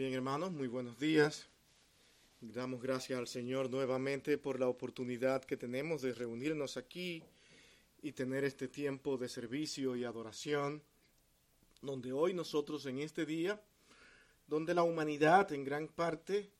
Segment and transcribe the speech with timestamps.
[0.00, 1.46] Bien, hermanos, muy buenos días.
[2.40, 7.22] Damos gracias al Señor nuevamente por la oportunidad que tenemos de reunirnos aquí
[8.00, 10.82] y tener este tiempo de servicio y adoración,
[11.82, 13.60] donde hoy nosotros en este día,
[14.46, 16.50] donde la humanidad en gran parte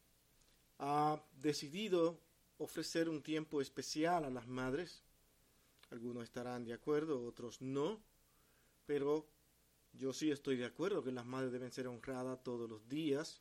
[0.79, 2.21] ha decidido
[2.59, 5.03] ofrecer un tiempo especial a las madres.
[5.91, 8.03] Algunos estarán de acuerdo, otros no,
[8.85, 9.27] pero
[9.93, 13.41] yo sí estoy de acuerdo que las madres deben ser honradas todos los días,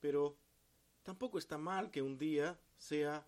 [0.00, 0.36] pero
[1.02, 3.26] tampoco está mal que un día sea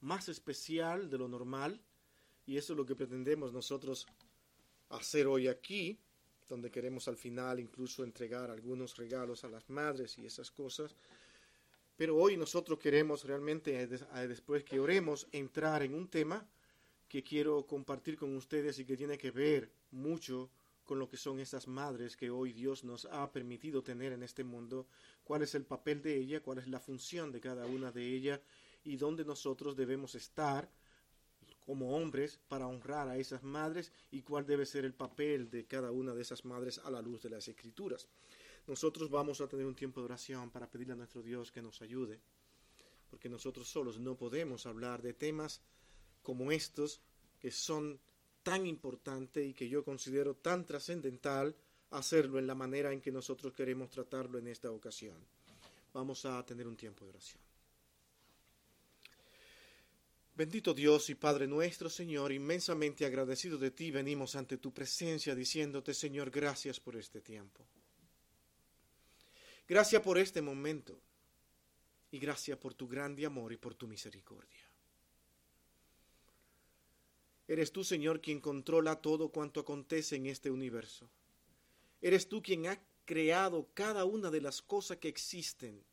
[0.00, 1.80] más especial de lo normal,
[2.44, 4.06] y eso es lo que pretendemos nosotros
[4.88, 5.98] hacer hoy aquí,
[6.48, 10.96] donde queremos al final incluso entregar algunos regalos a las madres y esas cosas.
[11.96, 16.46] Pero hoy nosotros queremos realmente, después que oremos, entrar en un tema
[17.08, 20.50] que quiero compartir con ustedes y que tiene que ver mucho
[20.84, 24.44] con lo que son esas madres que hoy Dios nos ha permitido tener en este
[24.44, 24.86] mundo,
[25.24, 28.40] cuál es el papel de ella, cuál es la función de cada una de ellas
[28.84, 30.70] y dónde nosotros debemos estar
[31.64, 35.92] como hombres para honrar a esas madres y cuál debe ser el papel de cada
[35.92, 38.08] una de esas madres a la luz de las escrituras.
[38.66, 41.80] Nosotros vamos a tener un tiempo de oración para pedirle a nuestro Dios que nos
[41.82, 42.20] ayude,
[43.08, 45.60] porque nosotros solos no podemos hablar de temas
[46.22, 47.00] como estos
[47.38, 48.00] que son
[48.42, 51.54] tan importante y que yo considero tan trascendental
[51.90, 55.16] hacerlo en la manera en que nosotros queremos tratarlo en esta ocasión.
[55.92, 57.42] Vamos a tener un tiempo de oración.
[60.34, 65.92] Bendito Dios y Padre nuestro, Señor, inmensamente agradecido de ti, venimos ante tu presencia diciéndote,
[65.92, 67.66] Señor, gracias por este tiempo.
[69.68, 70.98] Gracias por este momento
[72.10, 74.71] y gracias por tu grande amor y por tu misericordia.
[77.48, 81.08] Eres tú, Señor, quien controla todo cuanto acontece en este universo.
[82.00, 85.84] Eres tú quien ha creado cada una de las cosas que existen.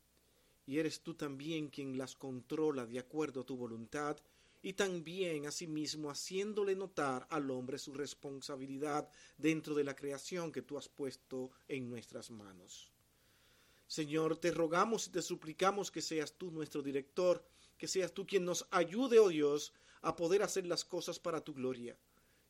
[0.66, 4.16] Y eres tú también quien las controla de acuerdo a tu voluntad
[4.62, 9.08] y también asimismo haciéndole notar al hombre su responsabilidad
[9.38, 12.92] dentro de la creación que tú has puesto en nuestras manos.
[13.86, 17.44] Señor, te rogamos y te suplicamos que seas tú nuestro director,
[17.76, 19.72] que seas tú quien nos ayude, oh Dios,
[20.02, 21.96] a poder hacer las cosas para tu gloria.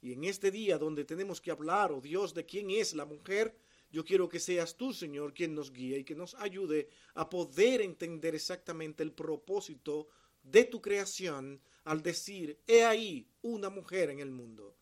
[0.02, 3.54] Y en este día donde tenemos que hablar, oh Dios, de quién es la mujer,
[3.90, 7.80] yo quiero que seas tú, Señor, quien nos guíe y que nos ayude a poder
[7.80, 10.08] entender exactamente el propósito
[10.42, 14.76] de tu creación al decir, he ahí una mujer en el mundo.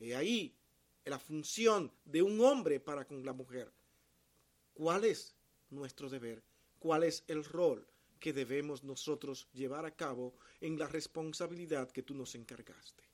[0.00, 0.56] He ahí
[1.04, 3.72] la función de un hombre para con la mujer.
[4.74, 5.34] ¿Cuál es
[5.70, 6.42] nuestro deber?
[6.78, 7.86] ¿Cuál es el rol?
[8.18, 13.04] Que debemos nosotros llevar a cabo en la responsabilidad que tú nos encargaste.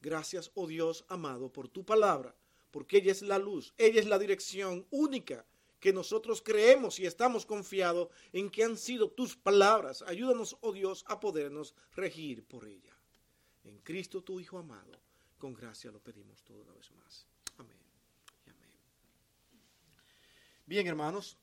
[0.00, 2.34] Gracias, oh Dios amado, por tu palabra,
[2.70, 5.44] porque ella es la luz, ella es la dirección única
[5.80, 10.02] que nosotros creemos y estamos confiados en que han sido tus palabras.
[10.02, 12.96] Ayúdanos, oh Dios, a podernos regir por ella.
[13.64, 15.00] En Cristo tu Hijo amado,
[15.38, 17.26] con gracia lo pedimos toda una vez más.
[17.58, 17.76] Amén.
[18.46, 18.70] amén.
[20.66, 21.36] Bien, hermanos,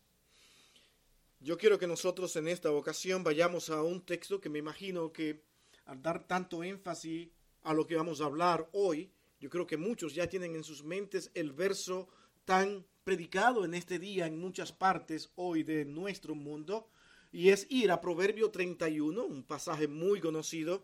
[1.45, 5.44] yo quiero que nosotros en esta ocasión vayamos a un texto que me imagino que
[5.85, 7.29] al dar tanto énfasis
[7.61, 10.83] a lo que vamos a hablar hoy, yo creo que muchos ya tienen en sus
[10.83, 12.07] mentes el verso
[12.45, 16.89] tan predicado en este día en muchas partes hoy de nuestro mundo,
[17.31, 20.83] y es ir a Proverbio 31, un pasaje muy conocido,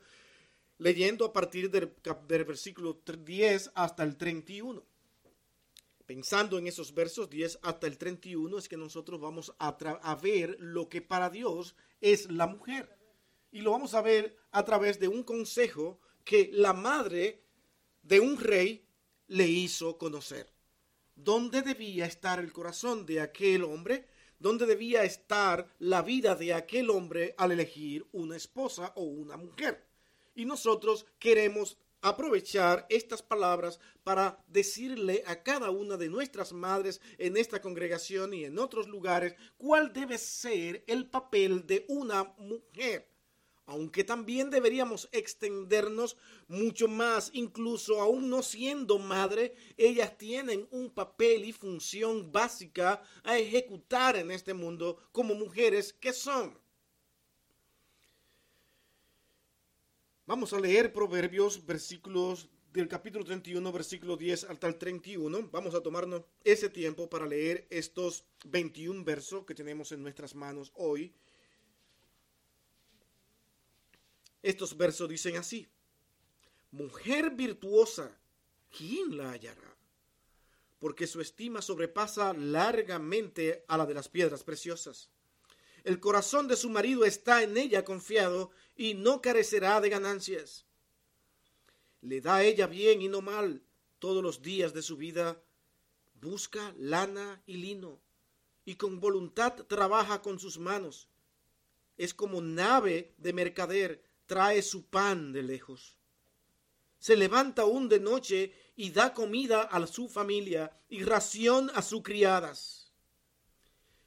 [0.78, 1.92] leyendo a partir del,
[2.28, 4.91] del versículo 10 hasta el 31
[6.12, 10.58] pensando en esos versos 10 hasta el 31, es que nosotros vamos a, a, ver
[10.60, 12.98] lo que para Dios es la mujer.
[13.50, 17.46] Y lo vamos a ver a través de un consejo que la madre
[18.04, 18.86] de un rey
[19.28, 20.52] le hizo conocer.
[21.16, 24.06] ¿Dónde debía estar el corazón de aquel hombre?
[24.38, 29.88] ¿Dónde debía estar la vida de aquel hombre al elegir una esposa o una mujer?
[30.36, 37.38] Y nosotros queremos aprovechar estas palabras para decirle a cada una de nuestras madres en
[37.38, 43.12] esta congregación y en otros lugares cuál debe ser el papel de una mujer.
[43.66, 46.18] Aunque también deberíamos extendernos
[46.48, 53.38] mucho más, incluso aún no siendo madre, ellas tienen un papel y función básica a
[53.38, 56.61] ejecutar en este mundo como mujeres que son.
[60.32, 65.50] Vamos a leer Proverbios, versículos del capítulo 31, versículo 10 hasta el 31.
[65.52, 70.72] Vamos a tomarnos ese tiempo para leer estos 21 versos que tenemos en nuestras manos
[70.76, 71.14] hoy.
[74.42, 75.68] Estos versos dicen así,
[76.72, 78.18] mujer virtuosa,
[78.70, 79.76] ¿quién la hallará?
[80.80, 85.10] Porque su estima sobrepasa largamente a la de las piedras preciosas.
[85.84, 90.66] El corazón de su marido está en ella confiado y no carecerá de ganancias.
[92.02, 93.62] Le da ella bien y no mal
[94.00, 95.42] todos los días de su vida.
[96.14, 98.02] Busca lana y lino
[98.66, 101.10] y con voluntad trabaja con sus manos.
[101.98, 105.98] Es como nave de mercader, trae su pan de lejos.
[107.00, 112.04] Se levanta aún de noche y da comida a su familia y ración a sus
[112.04, 112.92] criadas.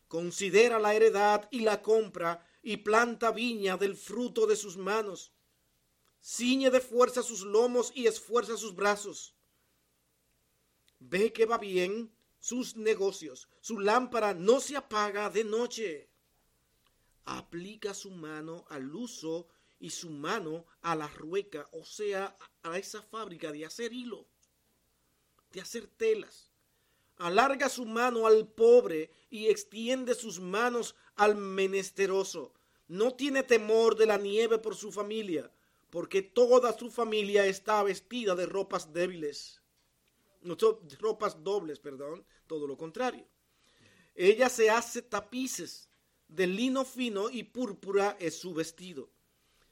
[0.09, 5.33] Considera la heredad y la compra y planta viña del fruto de sus manos.
[6.23, 9.35] Ciñe de fuerza sus lomos y esfuerza sus brazos.
[10.99, 13.49] Ve que va bien sus negocios.
[13.61, 16.09] Su lámpara no se apaga de noche.
[17.27, 19.47] Aplica su mano al uso
[19.79, 24.27] y su mano a la rueca, o sea, a esa fábrica de hacer hilo,
[25.53, 26.51] de hacer telas.
[27.19, 32.53] Alarga su mano al pobre y extiende sus manos al menesteroso.
[32.89, 35.51] No tiene temor de la nieve por su familia,
[35.91, 39.63] porque toda su familia está vestida de ropas débiles
[40.45, 40.57] no
[41.01, 43.27] ropas dobles, perdón, todo lo contrario.
[44.15, 45.89] Ella se hace tapices
[46.29, 49.11] de lino fino y púrpura es su vestido.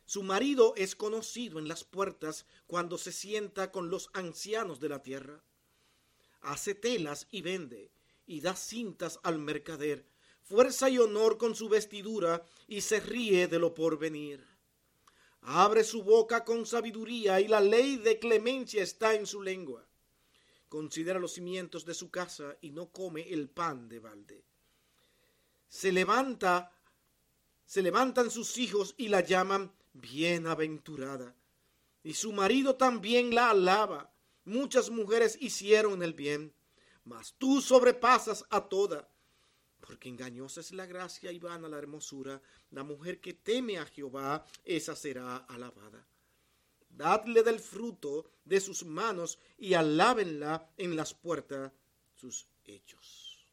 [0.05, 5.03] Su marido es conocido en las puertas cuando se sienta con los ancianos de la
[5.03, 5.45] tierra.
[6.41, 7.93] Hace telas y vende,
[8.27, 10.07] y da cintas al mercader,
[10.43, 14.45] fuerza y honor con su vestidura, y se ríe de lo porvenir.
[15.43, 19.87] Abre su boca con sabiduría, y la ley de clemencia está en su lengua
[20.73, 24.43] considera los cimientos de su casa y no come el pan de balde.
[25.69, 26.73] Se levanta,
[27.67, 31.35] se levantan sus hijos y la llaman bienaventurada.
[32.03, 34.15] Y su marido también la alaba.
[34.47, 36.55] Muchas mujeres hicieron el bien,
[37.05, 39.07] mas tú sobrepasas a toda.
[39.93, 42.41] Porque engañosa es la gracia y vana la hermosura.
[42.71, 46.03] La mujer que teme a Jehová, esa será alabada
[46.97, 51.73] dadle del fruto de sus manos y alábenla en las puertas
[52.15, 53.47] sus hechos.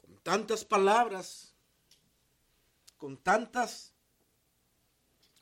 [0.00, 1.54] Con tantas palabras,
[2.96, 3.92] con tantas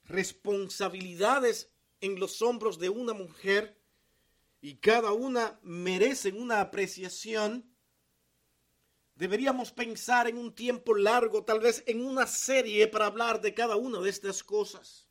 [0.04, 1.70] responsabilidades
[2.00, 3.76] en los hombros de una mujer,
[4.60, 7.75] y cada una merece una apreciación,
[9.16, 13.76] deberíamos pensar en un tiempo largo, tal vez en una serie para hablar de cada
[13.76, 15.08] una de estas cosas.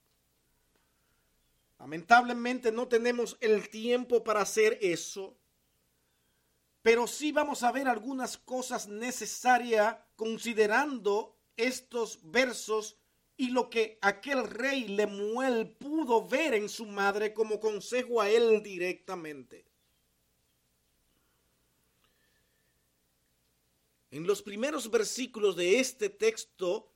[1.79, 5.35] Lamentablemente no tenemos el tiempo para hacer eso,
[6.81, 12.97] pero sí vamos a ver algunas cosas necesarias considerando estos versos
[13.37, 18.61] y lo que aquel rey Lemuel pudo ver en su madre como consejo a él
[18.63, 19.65] directamente.
[24.15, 26.87] En los primeros versículos de este texto,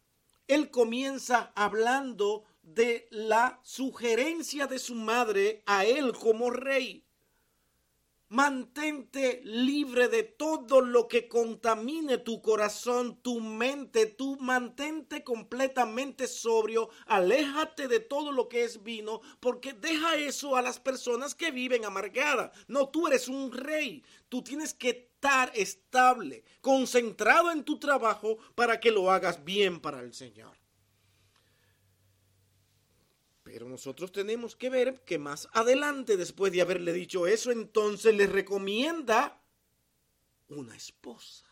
[0.47, 7.05] él comienza hablando de la sugerencia de su madre a él como rey.
[8.29, 16.89] Mantente libre de todo lo que contamine tu corazón, tu mente, tu mantente completamente sobrio,
[17.05, 21.83] aléjate de todo lo que es vino, porque deja eso a las personas que viven
[21.83, 22.51] amargadas.
[22.69, 28.79] No, tú eres un rey, tú tienes que estar estable, concentrado en tu trabajo para
[28.79, 30.55] que lo hagas bien para el Señor.
[33.43, 38.27] Pero nosotros tenemos que ver que más adelante, después de haberle dicho eso, entonces le
[38.27, 39.41] recomienda
[40.47, 41.45] una esposa.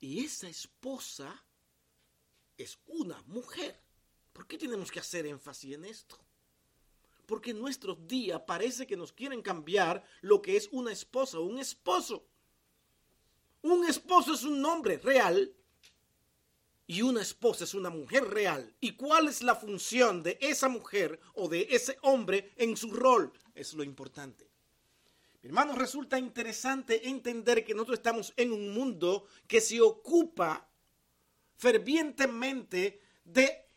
[0.00, 1.44] Y esa esposa
[2.56, 3.80] es una mujer.
[4.32, 6.18] ¿Por qué tenemos que hacer énfasis en esto?
[7.28, 11.58] Porque en nuestros días parece que nos quieren cambiar lo que es una esposa un
[11.58, 12.24] esposo.
[13.60, 15.54] Un esposo es un nombre real
[16.86, 18.74] y una esposa es una mujer real.
[18.80, 23.30] ¿Y cuál es la función de esa mujer o de ese hombre en su rol?
[23.54, 24.48] Es lo importante.
[25.42, 30.66] Mi hermano, resulta interesante entender que nosotros estamos en un mundo que se ocupa
[31.58, 33.67] fervientemente de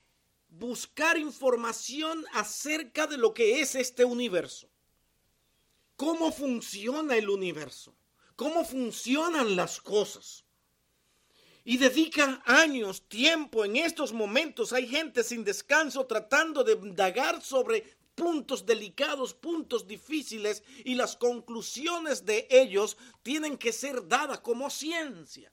[0.51, 4.69] buscar información acerca de lo que es este universo.
[5.95, 7.95] ¿Cómo funciona el universo?
[8.35, 10.45] ¿Cómo funcionan las cosas?
[11.63, 14.73] y dedican años, tiempo en estos momentos.
[14.73, 22.25] Hay gente sin descanso tratando de indagar sobre puntos delicados, puntos difíciles y las conclusiones
[22.25, 25.51] de ellos tienen que ser dadas como ciencia.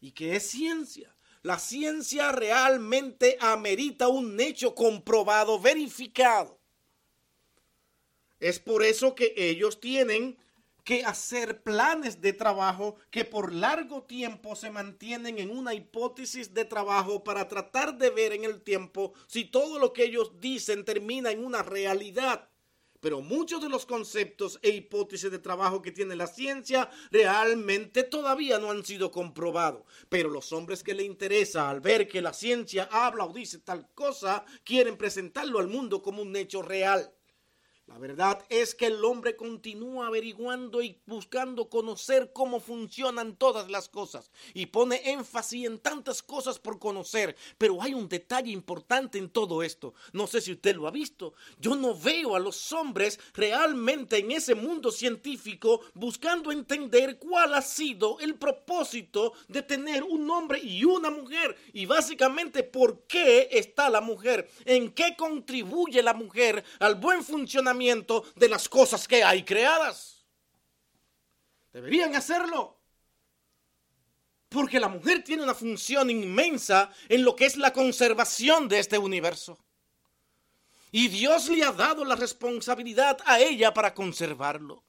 [0.00, 1.14] ¿Y qué es ciencia?
[1.42, 6.58] La ciencia realmente amerita un hecho comprobado, verificado.
[8.38, 10.38] Es por eso que ellos tienen
[10.84, 16.66] que hacer planes de trabajo que por largo tiempo se mantienen en una hipótesis de
[16.66, 21.30] trabajo para tratar de ver en el tiempo si todo lo que ellos dicen termina
[21.30, 22.49] en una realidad.
[23.00, 28.58] Pero muchos de los conceptos e hipótesis de trabajo que tiene la ciencia realmente todavía
[28.58, 29.82] no han sido comprobados.
[30.08, 33.88] Pero los hombres que le interesa al ver que la ciencia habla o dice tal
[33.94, 37.12] cosa, quieren presentarlo al mundo como un hecho real.
[37.90, 43.88] La verdad es que el hombre continúa averiguando y buscando conocer cómo funcionan todas las
[43.88, 49.28] cosas y pone énfasis en tantas cosas por conocer, pero hay un detalle importante en
[49.28, 49.92] todo esto.
[50.12, 51.34] No sé si usted lo ha visto.
[51.58, 57.62] Yo no veo a los hombres realmente en ese mundo científico buscando entender cuál ha
[57.62, 63.90] sido el propósito de tener un hombre y una mujer y básicamente por qué está
[63.90, 69.44] la mujer, en qué contribuye la mujer al buen funcionamiento de las cosas que hay
[69.44, 70.26] creadas.
[71.72, 72.78] Deberían hacerlo.
[74.48, 78.98] Porque la mujer tiene una función inmensa en lo que es la conservación de este
[78.98, 79.58] universo.
[80.90, 84.82] Y Dios le ha dado la responsabilidad a ella para conservarlo.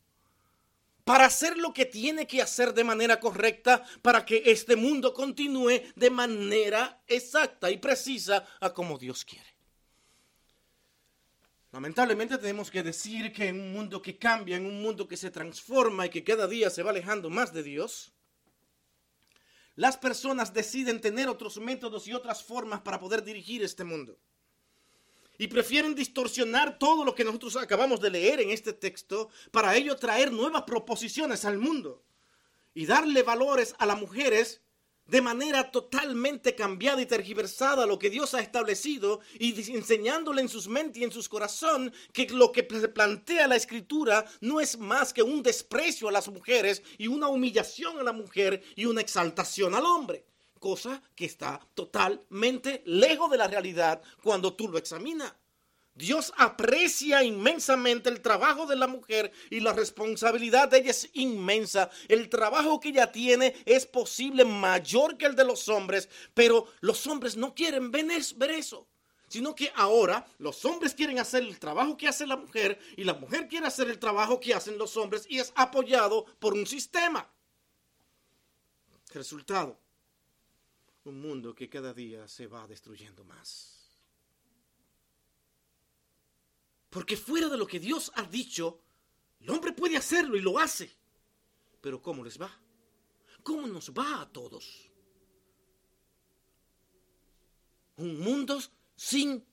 [1.04, 5.82] Para hacer lo que tiene que hacer de manera correcta para que este mundo continúe
[5.96, 9.51] de manera exacta y precisa a como Dios quiere.
[11.72, 15.32] Lamentablemente tenemos que decir que en un mundo que cambia, en un mundo que se
[15.32, 18.12] transforma y que cada día se va alejando más de Dios,
[19.76, 24.20] las personas deciden tener otros métodos y otras formas para poder dirigir este mundo.
[25.38, 29.96] Y prefieren distorsionar todo lo que nosotros acabamos de leer en este texto para ello
[29.96, 32.04] traer nuevas proposiciones al mundo
[32.74, 34.62] y darle valores a las mujeres
[35.12, 40.70] de manera totalmente cambiada y tergiversada lo que Dios ha establecido y enseñándole en sus
[40.70, 45.22] mentes y en sus corazón que lo que plantea la escritura no es más que
[45.22, 49.84] un desprecio a las mujeres y una humillación a la mujer y una exaltación al
[49.84, 50.24] hombre,
[50.60, 55.34] cosa que está totalmente lejos de la realidad cuando tú lo examinas.
[55.94, 61.90] Dios aprecia inmensamente el trabajo de la mujer y la responsabilidad de ella es inmensa.
[62.08, 67.06] El trabajo que ella tiene es posible mayor que el de los hombres, pero los
[67.08, 68.88] hombres no quieren ver eso,
[69.28, 73.14] sino que ahora los hombres quieren hacer el trabajo que hace la mujer y la
[73.14, 77.30] mujer quiere hacer el trabajo que hacen los hombres y es apoyado por un sistema.
[79.14, 79.78] Resultado,
[81.04, 83.81] un mundo que cada día se va destruyendo más.
[86.92, 88.82] Porque fuera de lo que Dios ha dicho,
[89.40, 90.92] el hombre puede hacerlo y lo hace.
[91.80, 92.52] Pero ¿cómo les va?
[93.42, 94.92] ¿Cómo nos va a todos?
[97.96, 98.62] Un mundo
[98.96, 99.44] sin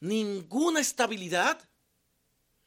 [0.00, 1.66] ninguna estabilidad.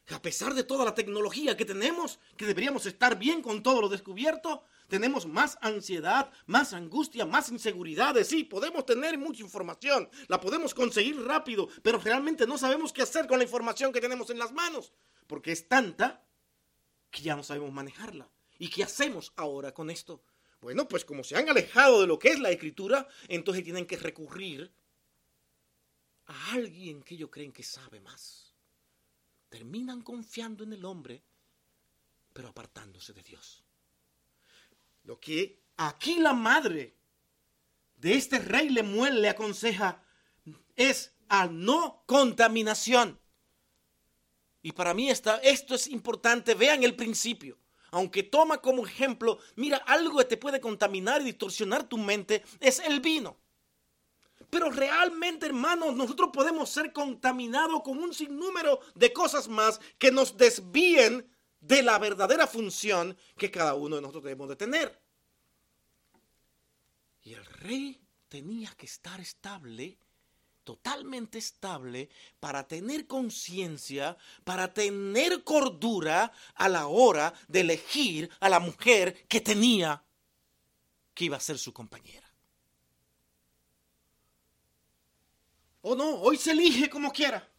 [0.08, 3.88] A pesar de toda la tecnología que tenemos, que deberíamos estar bien con todo lo
[3.88, 8.28] descubierto, tenemos más ansiedad, más angustia, más inseguridades.
[8.28, 13.26] Sí, podemos tener mucha información, la podemos conseguir rápido, pero realmente no sabemos qué hacer
[13.26, 14.92] con la información que tenemos en las manos,
[15.26, 16.24] porque es tanta
[17.10, 18.30] que ya no sabemos manejarla.
[18.56, 20.22] ¿Y qué hacemos ahora con esto?
[20.60, 23.96] Bueno, pues como se han alejado de lo que es la escritura, entonces tienen que
[23.96, 24.72] recurrir
[26.26, 28.54] a alguien que ellos creen que sabe más.
[29.48, 31.24] Terminan confiando en el hombre,
[32.32, 33.64] pero apartándose de Dios.
[35.04, 36.96] Lo que aquí la madre
[37.96, 40.02] de este rey Lemuel le aconseja
[40.76, 43.20] es a no contaminación.
[44.62, 46.54] Y para mí esto es importante.
[46.54, 47.58] Vean el principio.
[47.90, 52.80] Aunque toma como ejemplo, mira, algo que te puede contaminar y distorsionar tu mente es
[52.80, 53.36] el vino.
[54.50, 60.36] Pero realmente, hermanos, nosotros podemos ser contaminados con un sinnúmero de cosas más que nos
[60.36, 61.28] desvíen
[61.66, 65.00] de la verdadera función que cada uno de nosotros debemos de tener.
[67.22, 69.98] Y el rey tenía que estar estable,
[70.62, 78.60] totalmente estable, para tener conciencia, para tener cordura a la hora de elegir a la
[78.60, 80.04] mujer que tenía
[81.14, 82.30] que iba a ser su compañera.
[85.80, 87.53] O no, hoy se elige como quiera.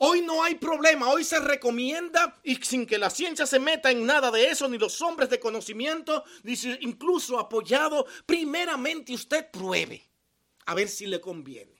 [0.00, 4.06] Hoy no hay problema, hoy se recomienda y sin que la ciencia se meta en
[4.06, 10.08] nada de eso, ni los hombres de conocimiento, dice incluso apoyado, primeramente usted pruebe
[10.66, 11.77] a ver si le conviene.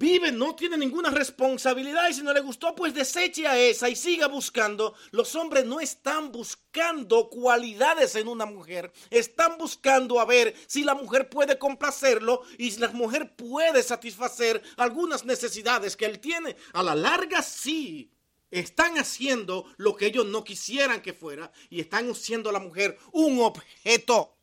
[0.00, 3.94] Vive, no tiene ninguna responsabilidad y si no le gustó, pues deseche a esa y
[3.94, 4.94] siga buscando.
[5.10, 10.94] Los hombres no están buscando cualidades en una mujer, están buscando a ver si la
[10.94, 16.56] mujer puede complacerlo y si la mujer puede satisfacer algunas necesidades que él tiene.
[16.72, 18.10] A la larga, sí.
[18.50, 22.98] Están haciendo lo que ellos no quisieran que fuera y están haciendo a la mujer
[23.12, 24.38] un objeto.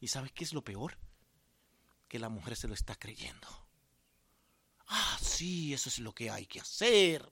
[0.00, 0.98] ¿Y sabes qué es lo peor?
[2.08, 3.67] Que la mujer se lo está creyendo.
[4.88, 7.30] Ah, sí, eso es lo que hay que hacer.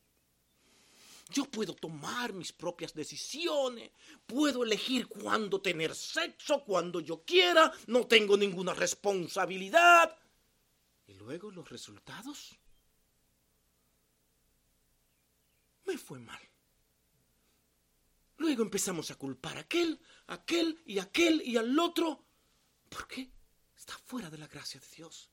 [1.29, 3.91] Yo puedo tomar mis propias decisiones,
[4.27, 10.17] puedo elegir cuándo tener sexo, cuando yo quiera, no tengo ninguna responsabilidad.
[11.07, 12.57] ¿Y luego los resultados?
[15.85, 16.41] Me fue mal.
[18.39, 22.25] Luego empezamos a culpar a aquel, a aquel y a aquel y al otro.
[22.89, 23.31] ¿Por qué?
[23.77, 25.31] Está fuera de la gracia de Dios.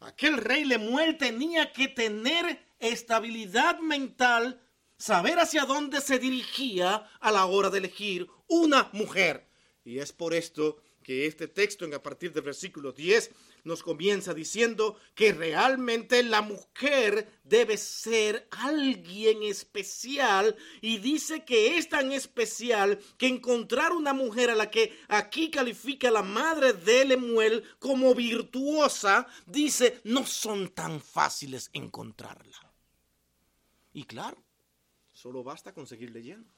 [0.00, 4.60] Aquel rey Lemuel tenía que tener estabilidad mental,
[4.98, 9.48] saber hacia dónde se dirigía a la hora de elegir una mujer.
[9.84, 13.30] Y es por esto que este texto, a partir del versículo 10,
[13.64, 21.88] nos comienza diciendo que realmente la mujer debe ser alguien especial y dice que es
[21.88, 27.64] tan especial que encontrar una mujer a la que aquí califica la madre de Lemuel
[27.78, 32.72] como virtuosa, dice, no son tan fáciles encontrarla.
[33.94, 34.44] Y claro,
[35.12, 36.50] solo basta con seguir leyendo.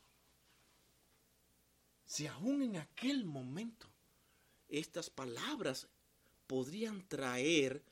[2.04, 3.88] Si aún en aquel momento
[4.68, 5.88] estas palabras
[6.46, 7.82] podrían traer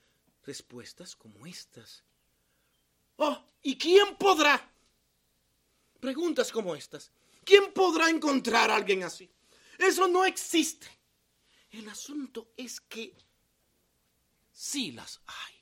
[0.45, 2.05] respuestas como estas.
[3.17, 4.71] Oh, ¿y quién podrá?
[6.01, 7.11] Preguntas como estas.
[7.45, 9.31] ¿Quién podrá encontrar a alguien así?
[9.79, 10.87] Eso no existe.
[11.71, 13.17] El asunto es que
[14.53, 15.55] sí las hay.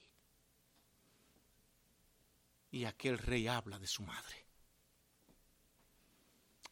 [2.70, 4.46] Y aquel rey habla de su madre.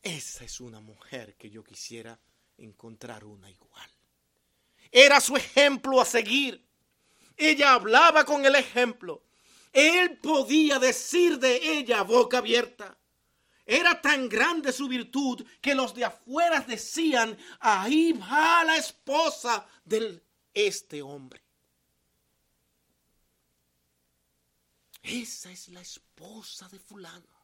[0.02, 2.18] Esa es una mujer que yo quisiera
[2.56, 3.90] encontrar una igual.
[4.90, 6.66] Era su ejemplo a seguir.
[7.36, 9.22] Ella hablaba con el ejemplo.
[9.72, 12.96] Él podía decir de ella boca abierta.
[13.64, 20.20] Era tan grande su virtud que los de afuera decían, ahí va la esposa de
[20.52, 21.40] este hombre.
[25.02, 27.38] Esa es la esposa de fulano.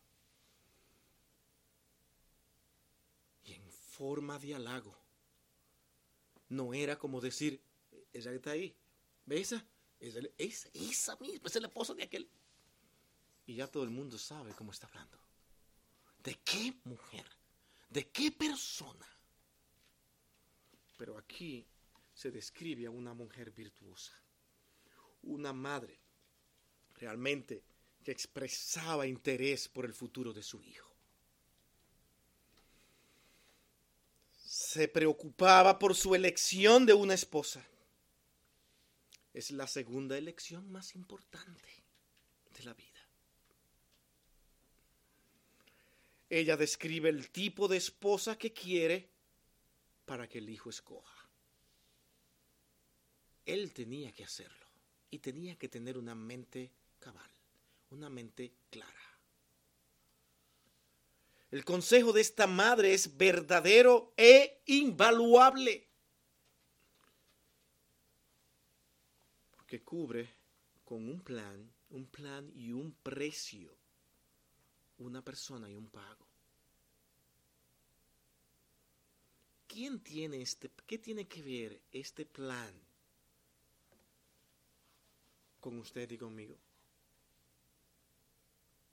[3.45, 5.06] Y en forma de halago
[6.49, 7.61] no era como decir,
[8.13, 8.75] que está ahí,
[9.25, 9.67] ¿ves esa?
[9.99, 12.29] Esa, esa, esa misma, es el esposo de aquel.
[13.47, 15.19] Y ya todo el mundo sabe cómo está hablando.
[16.23, 17.25] ¿De qué mujer?
[17.89, 19.07] ¿De qué persona?
[20.99, 21.67] Pero aquí
[22.13, 24.13] se describe a una mujer virtuosa,
[25.23, 26.01] una madre
[26.95, 27.63] realmente
[28.03, 30.96] que expresaba interés por el futuro de su hijo.
[34.77, 37.67] Se preocupaba por su elección de una esposa.
[39.33, 41.69] Es la segunda elección más importante
[42.57, 43.09] de la vida.
[46.29, 49.09] Ella describe el tipo de esposa que quiere
[50.05, 51.29] para que el hijo escoja.
[53.47, 54.67] Él tenía que hacerlo
[55.11, 57.31] y tenía que tener una mente cabal,
[57.91, 59.16] una mente clara.
[61.57, 65.89] El consejo de esta madre es verdadero e invaluable.
[69.53, 70.29] Porque cubre
[70.85, 73.75] con un plan, un plan y un precio,
[74.99, 76.27] una persona y un pago.
[79.67, 82.75] ¿Quién tiene este, qué tiene que ver este plan
[85.59, 86.59] con usted y conmigo?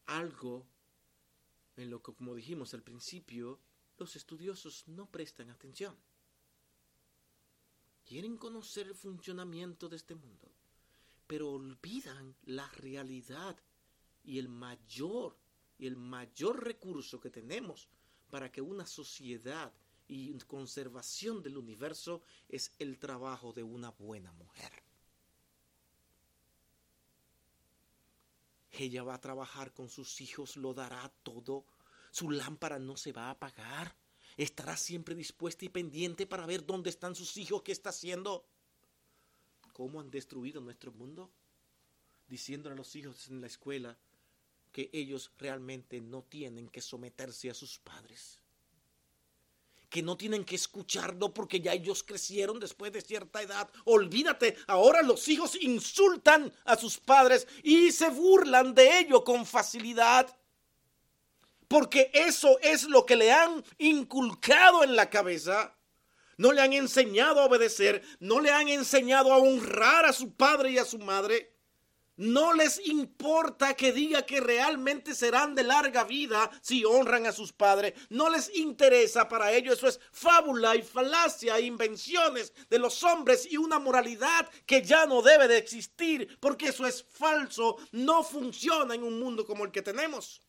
[0.06, 0.73] Algo
[1.78, 3.60] en lo que, como dijimos al principio,
[3.98, 5.96] los estudiosos no prestan atención.
[8.06, 10.52] Quieren conocer el funcionamiento de este mundo,
[11.26, 13.58] pero olvidan la realidad
[14.24, 15.38] y el mayor
[15.78, 17.90] y el mayor recurso que tenemos
[18.30, 19.74] para que una sociedad
[20.08, 24.83] y conservación del universo es el trabajo de una buena mujer.
[28.74, 31.66] Ella va a trabajar con sus hijos, lo dará todo.
[32.12, 33.96] Su lámpara no se va a apagar.
[34.36, 38.46] Estará siempre dispuesta y pendiente para ver dónde están sus hijos, qué está haciendo.
[39.74, 41.32] ¿Cómo han destruido nuestro mundo?
[42.28, 43.96] Diciéndole a los hijos en la escuela
[44.72, 48.43] que ellos realmente no tienen que someterse a sus padres.
[49.94, 53.70] Que no tienen que escucharlo porque ya ellos crecieron después de cierta edad.
[53.86, 60.36] Olvídate, ahora los hijos insultan a sus padres y se burlan de ello con facilidad.
[61.68, 65.78] Porque eso es lo que le han inculcado en la cabeza.
[66.38, 70.72] No le han enseñado a obedecer, no le han enseñado a honrar a su padre
[70.72, 71.53] y a su madre.
[72.16, 77.52] No les importa que diga que realmente serán de larga vida si honran a sus
[77.52, 77.94] padres.
[78.10, 79.78] No les interesa para ellos.
[79.78, 85.24] Eso es fábula y falacia, invenciones de los hombres y una moralidad que ya no
[85.24, 87.78] debe de existir porque eso es falso.
[87.92, 90.44] No funciona en un mundo como el que tenemos.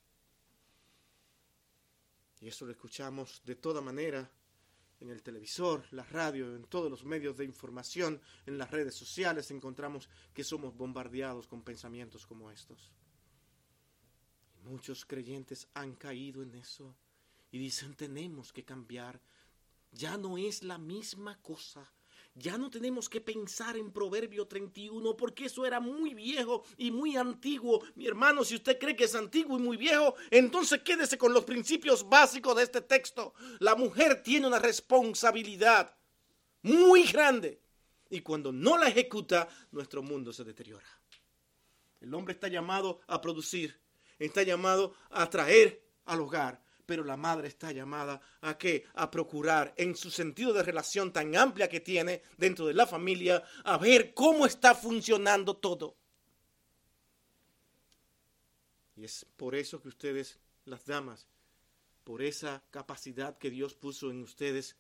[2.43, 4.31] Y eso lo escuchamos de toda manera
[5.05, 9.51] en el televisor, la radio, en todos los medios de información, en las redes sociales,
[9.51, 12.91] encontramos que somos bombardeados con pensamientos como estos.
[14.63, 16.97] muchos creyentes han caído en eso
[17.51, 19.21] y dicen tenemos que cambiar.
[19.93, 21.93] Ya no es la misma cosa
[22.35, 27.17] ya no tenemos que pensar en Proverbio 31 porque eso era muy viejo y muy
[27.17, 27.83] antiguo.
[27.95, 31.45] Mi hermano, si usted cree que es antiguo y muy viejo, entonces quédese con los
[31.45, 33.35] principios básicos de este texto.
[33.61, 35.97] La mujer tiene una responsabilidad
[36.63, 37.61] muy grande
[38.11, 40.87] y cuando no la ejecuta, nuestro mundo se deteriora.
[42.01, 43.81] El hombre está llamado a producir,
[44.19, 48.87] está llamado a traer al hogar, pero la madre está llamada a qué?
[48.95, 53.43] A procurar en su sentido de relación tan amplia que tiene dentro de la familia,
[53.65, 55.97] a ver cómo está funcionando todo.
[58.97, 61.27] Y es por eso que ustedes, las damas,
[62.05, 64.77] por esa capacidad que Dios puso en ustedes,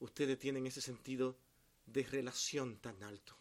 [0.00, 1.38] ustedes tienen ese sentido
[1.86, 3.36] de relación tan alto.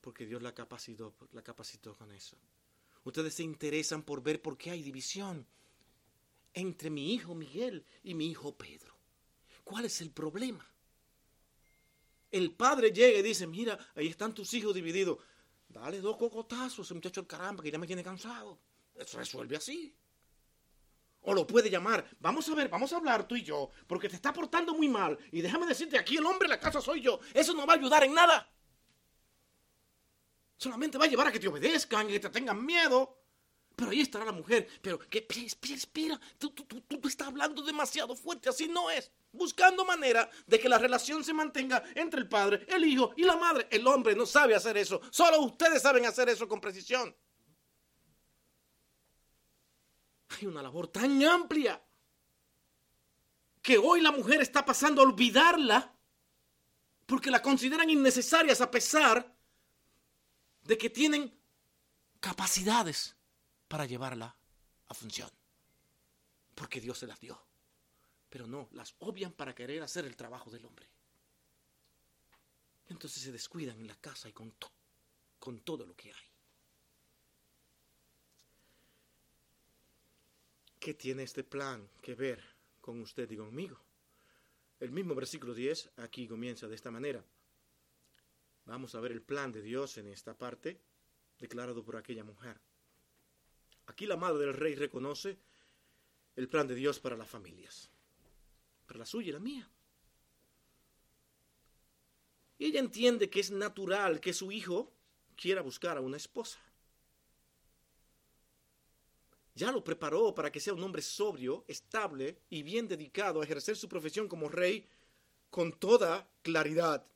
[0.00, 2.36] Porque Dios la capacitó, la capacitó con eso.
[3.04, 5.46] Ustedes se interesan por ver por qué hay división
[6.54, 8.94] entre mi hijo Miguel y mi hijo Pedro.
[9.64, 10.66] ¿Cuál es el problema?
[12.30, 15.18] El padre llega y dice, mira, ahí están tus hijos divididos.
[15.68, 18.58] Dale dos cocotazos ese muchacho al caramba que ya me tiene cansado.
[18.94, 19.94] Eso resuelve así.
[21.22, 24.16] O lo puede llamar, vamos a ver, vamos a hablar tú y yo, porque te
[24.16, 25.18] está portando muy mal.
[25.32, 27.20] Y déjame decirte, aquí el hombre de la casa soy yo.
[27.34, 28.50] Eso no va a ayudar en nada.
[30.56, 33.18] Solamente va a llevar a que te obedezcan y que te tengan miedo.
[33.78, 34.66] Pero ahí estará la mujer.
[34.82, 35.24] Pero, ¿qué?
[35.28, 36.20] Espera, espera.
[36.36, 38.48] Tú, tú, tú, tú estás hablando demasiado fuerte.
[38.48, 39.08] Así no es.
[39.30, 43.36] Buscando manera de que la relación se mantenga entre el padre, el hijo y la
[43.36, 43.68] madre.
[43.70, 45.00] El hombre no sabe hacer eso.
[45.12, 47.14] Solo ustedes saben hacer eso con precisión.
[50.30, 51.80] Hay una labor tan amplia
[53.62, 55.94] que hoy la mujer está pasando a olvidarla
[57.06, 59.36] porque la consideran innecesarias a pesar
[60.62, 61.32] de que tienen
[62.18, 63.14] capacidades
[63.68, 64.34] para llevarla
[64.88, 65.30] a función.
[66.54, 67.40] Porque Dios se las dio.
[68.28, 70.88] Pero no, las obvian para querer hacer el trabajo del hombre.
[72.88, 74.52] Entonces se descuidan en la casa y con,
[75.38, 76.24] con todo lo que hay.
[80.80, 82.42] ¿Qué tiene este plan que ver
[82.80, 83.78] con usted y conmigo?
[84.80, 87.24] El mismo versículo 10 aquí comienza de esta manera.
[88.64, 90.80] Vamos a ver el plan de Dios en esta parte,
[91.38, 92.60] declarado por aquella mujer.
[93.88, 95.38] Aquí la madre del rey reconoce
[96.36, 97.90] el plan de Dios para las familias,
[98.86, 99.68] para la suya y la mía.
[102.58, 104.92] Y ella entiende que es natural que su hijo
[105.36, 106.60] quiera buscar a una esposa.
[109.54, 113.76] Ya lo preparó para que sea un hombre sobrio, estable y bien dedicado a ejercer
[113.76, 114.86] su profesión como rey
[115.50, 117.06] con toda claridad.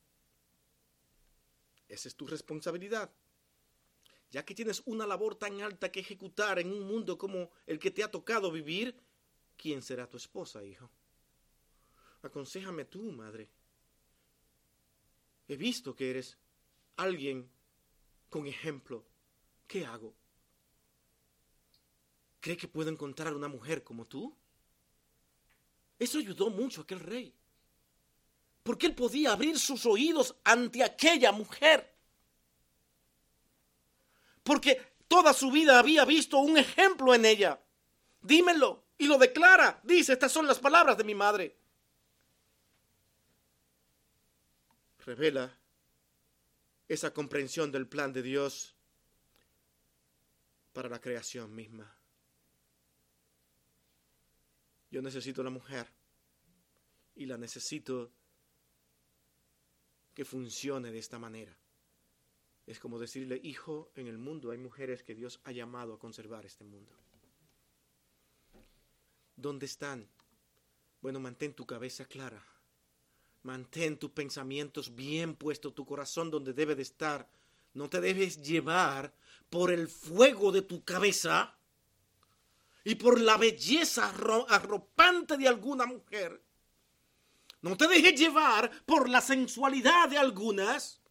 [1.86, 3.12] Esa es tu responsabilidad
[4.32, 7.90] ya que tienes una labor tan alta que ejecutar en un mundo como el que
[7.90, 8.98] te ha tocado vivir,
[9.58, 10.90] ¿quién será tu esposa, hijo?
[12.22, 13.50] Aconsejame tú, madre.
[15.48, 16.38] He visto que eres
[16.96, 17.50] alguien
[18.30, 19.04] con ejemplo.
[19.66, 20.14] ¿Qué hago?
[22.40, 24.34] ¿Cree que puedo encontrar una mujer como tú?
[25.98, 27.34] Eso ayudó mucho a aquel rey.
[28.62, 31.91] Porque él podía abrir sus oídos ante aquella mujer
[34.42, 37.62] porque toda su vida había visto un ejemplo en ella.
[38.20, 38.84] Dímelo.
[38.98, 39.80] Y lo declara.
[39.82, 41.58] Dice, estas son las palabras de mi madre.
[45.04, 45.58] Revela
[46.88, 48.76] esa comprensión del plan de Dios
[50.72, 51.96] para la creación misma.
[54.90, 55.90] Yo necesito la mujer
[57.14, 58.12] y la necesito
[60.14, 61.56] que funcione de esta manera.
[62.72, 66.46] Es como decirle, hijo, en el mundo hay mujeres que Dios ha llamado a conservar
[66.46, 66.90] este mundo.
[69.36, 70.08] ¿Dónde están?
[71.02, 72.42] Bueno, mantén tu cabeza clara.
[73.42, 77.28] Mantén tus pensamientos bien puestos, tu corazón donde debe de estar.
[77.74, 79.12] No te debes llevar
[79.50, 81.54] por el fuego de tu cabeza
[82.84, 84.08] y por la belleza
[84.48, 86.42] arropante de alguna mujer.
[87.60, 91.01] No te dejes llevar por la sensualidad de algunas.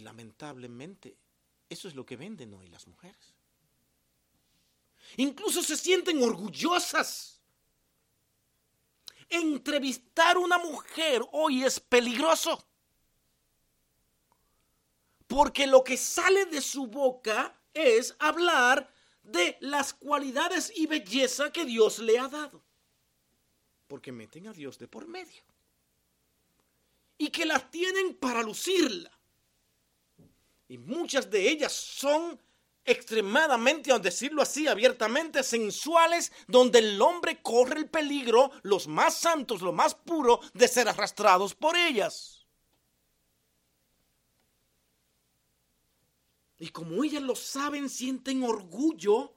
[0.00, 1.16] Lamentablemente,
[1.68, 3.34] eso es lo que venden hoy las mujeres.
[5.16, 7.40] Incluso se sienten orgullosas.
[9.28, 12.66] Entrevistar a una mujer hoy es peligroso.
[15.26, 21.64] Porque lo que sale de su boca es hablar de las cualidades y belleza que
[21.64, 22.64] Dios le ha dado.
[23.86, 25.44] Porque meten a Dios de por medio.
[27.18, 29.19] Y que las tienen para lucirla.
[30.70, 32.40] Y muchas de ellas son
[32.84, 39.62] extremadamente, a decirlo así abiertamente, sensuales, donde el hombre corre el peligro, los más santos,
[39.62, 42.46] los más puros, de ser arrastrados por ellas.
[46.56, 49.34] Y como ellas lo saben, sienten orgullo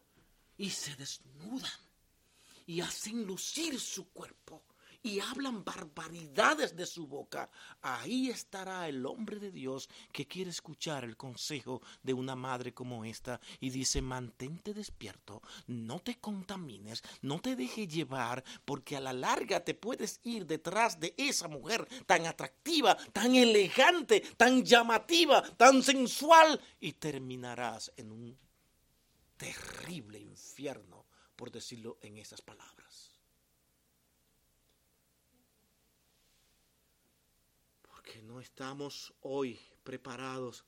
[0.55, 1.81] y se desnudan
[2.67, 4.63] y hacen lucir su cuerpo
[5.03, 7.49] y hablan barbaridades de su boca,
[7.81, 13.03] ahí estará el hombre de Dios que quiere escuchar el consejo de una madre como
[13.03, 19.13] esta y dice, mantente despierto, no te contamines, no te dejes llevar, porque a la
[19.13, 25.83] larga te puedes ir detrás de esa mujer tan atractiva, tan elegante, tan llamativa, tan
[25.83, 28.37] sensual, y terminarás en un
[29.37, 32.82] terrible infierno, por decirlo en esas palabras.
[38.03, 40.65] Que no estamos hoy preparados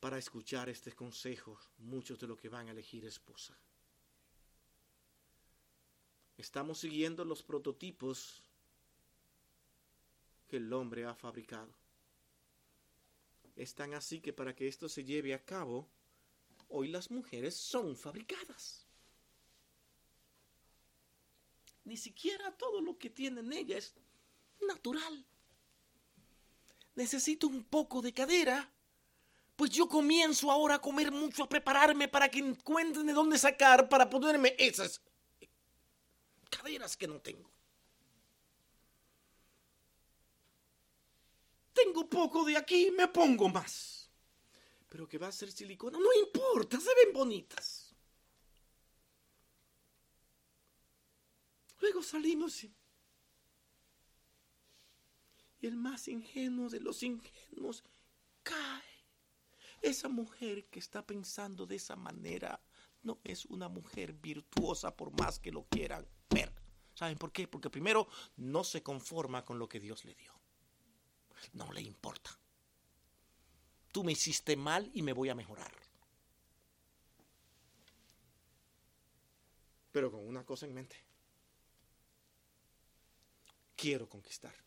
[0.00, 3.58] para escuchar este consejo, muchos de los que van a elegir esposa.
[6.36, 8.42] Estamos siguiendo los prototipos
[10.46, 11.74] que el hombre ha fabricado.
[13.56, 15.88] Es tan así que para que esto se lleve a cabo,
[16.68, 18.86] hoy las mujeres son fabricadas.
[21.84, 23.94] Ni siquiera todo lo que tienen ellas
[24.58, 25.24] es natural
[26.96, 28.68] necesito un poco de cadera.
[29.54, 33.88] Pues yo comienzo ahora a comer mucho, a prepararme para que encuentren de dónde sacar
[33.88, 35.00] para ponerme esas
[36.50, 37.50] caderas que no tengo.
[41.72, 44.10] Tengo poco de aquí, me pongo más.
[44.88, 47.94] Pero que va a ser silicona, no importa, se ven bonitas.
[51.80, 52.74] Luego salimos y
[55.66, 57.84] el más ingenuo de los ingenuos
[58.42, 58.82] cae.
[59.82, 62.60] Esa mujer que está pensando de esa manera
[63.02, 66.52] no es una mujer virtuosa por más que lo quieran ver.
[66.94, 67.46] ¿Saben por qué?
[67.46, 70.32] Porque primero no se conforma con lo que Dios le dio.
[71.52, 72.30] No le importa.
[73.92, 75.72] Tú me hiciste mal y me voy a mejorar.
[79.92, 80.96] Pero con una cosa en mente.
[83.76, 84.65] Quiero conquistar.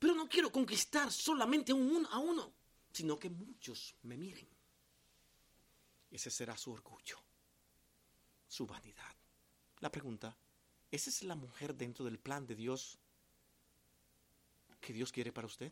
[0.00, 2.52] Pero no quiero conquistar solamente a uno,
[2.90, 4.48] sino que muchos me miren.
[6.10, 7.22] Ese será su orgullo,
[8.48, 9.14] su vanidad.
[9.80, 10.34] La pregunta,
[10.90, 12.98] ¿esa es la mujer dentro del plan de Dios
[14.80, 15.70] que Dios quiere para usted?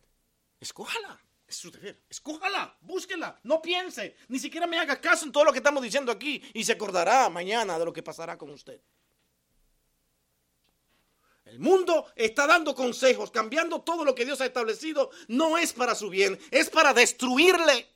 [0.61, 1.19] Escójala.
[1.49, 1.99] Es su deber.
[2.11, 6.12] Escójala, búsquela, no piense, ni siquiera me haga caso en todo lo que estamos diciendo
[6.12, 8.79] aquí y se acordará mañana de lo que pasará con usted.
[11.50, 15.11] El mundo está dando consejos, cambiando todo lo que Dios ha establecido.
[15.28, 17.88] No es para su bien, es para destruirle.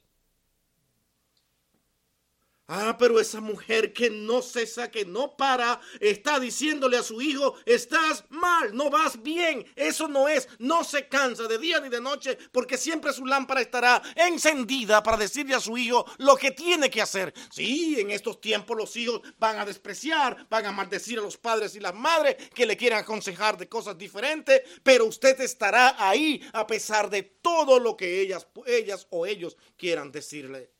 [2.75, 7.55] Ah, pero esa mujer que no cesa, que no para, está diciéndole a su hijo,
[7.67, 9.67] estás mal, no vas bien.
[9.77, 13.61] Eso no es, no se cansa de día ni de noche, porque siempre su lámpara
[13.61, 17.35] estará encendida para decirle a su hijo lo que tiene que hacer.
[17.51, 21.77] Sí, en estos tiempos los hijos van a despreciar, van a maldecir a los padres
[21.77, 26.67] y las madres que le quieran aconsejar de cosas diferentes, pero usted estará ahí a
[26.67, 30.72] pesar de todo lo que ellas, ellas o ellos quieran decirle.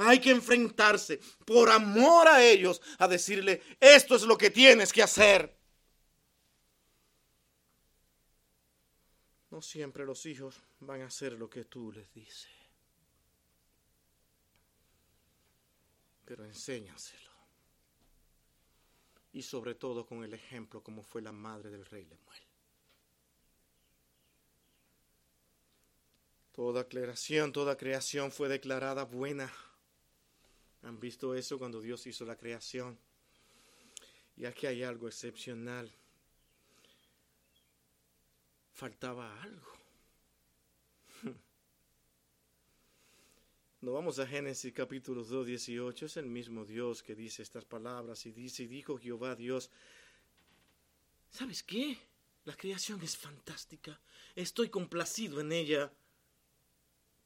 [0.00, 5.02] Hay que enfrentarse por amor a ellos a decirle, esto es lo que tienes que
[5.02, 5.58] hacer.
[9.50, 12.48] No siempre los hijos van a hacer lo que tú les dices.
[16.24, 17.32] Pero enséñaselo.
[19.32, 22.42] Y sobre todo con el ejemplo como fue la madre del rey Lemuel.
[26.52, 29.52] Toda creación, toda creación fue declarada buena
[30.88, 32.98] ¿Han visto eso cuando Dios hizo la creación?
[34.38, 35.92] Y aquí hay algo excepcional.
[38.72, 39.70] Faltaba algo.
[43.82, 46.06] No vamos a Génesis capítulo 2, 18.
[46.06, 49.70] Es el mismo Dios que dice estas palabras y dice, y dijo Jehová Dios,
[51.30, 51.96] ¿sabes qué?
[52.44, 54.00] La creación es fantástica.
[54.34, 55.92] Estoy complacido en ella.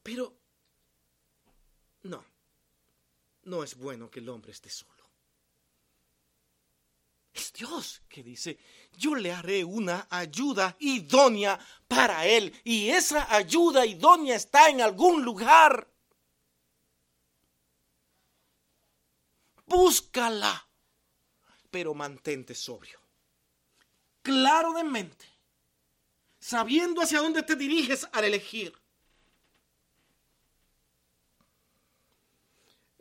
[0.03, 0.37] Pero
[2.03, 2.23] no,
[3.45, 5.03] no es bueno que el hombre esté solo.
[7.33, 8.59] Es Dios que dice,
[8.95, 12.53] yo le haré una ayuda idónea para él.
[12.63, 15.91] Y esa ayuda idónea está en algún lugar.
[19.65, 20.67] Búscala,
[21.71, 22.99] pero mantente sobrio.
[24.21, 25.25] Claro de mente,
[26.39, 28.82] sabiendo hacia dónde te diriges al elegir.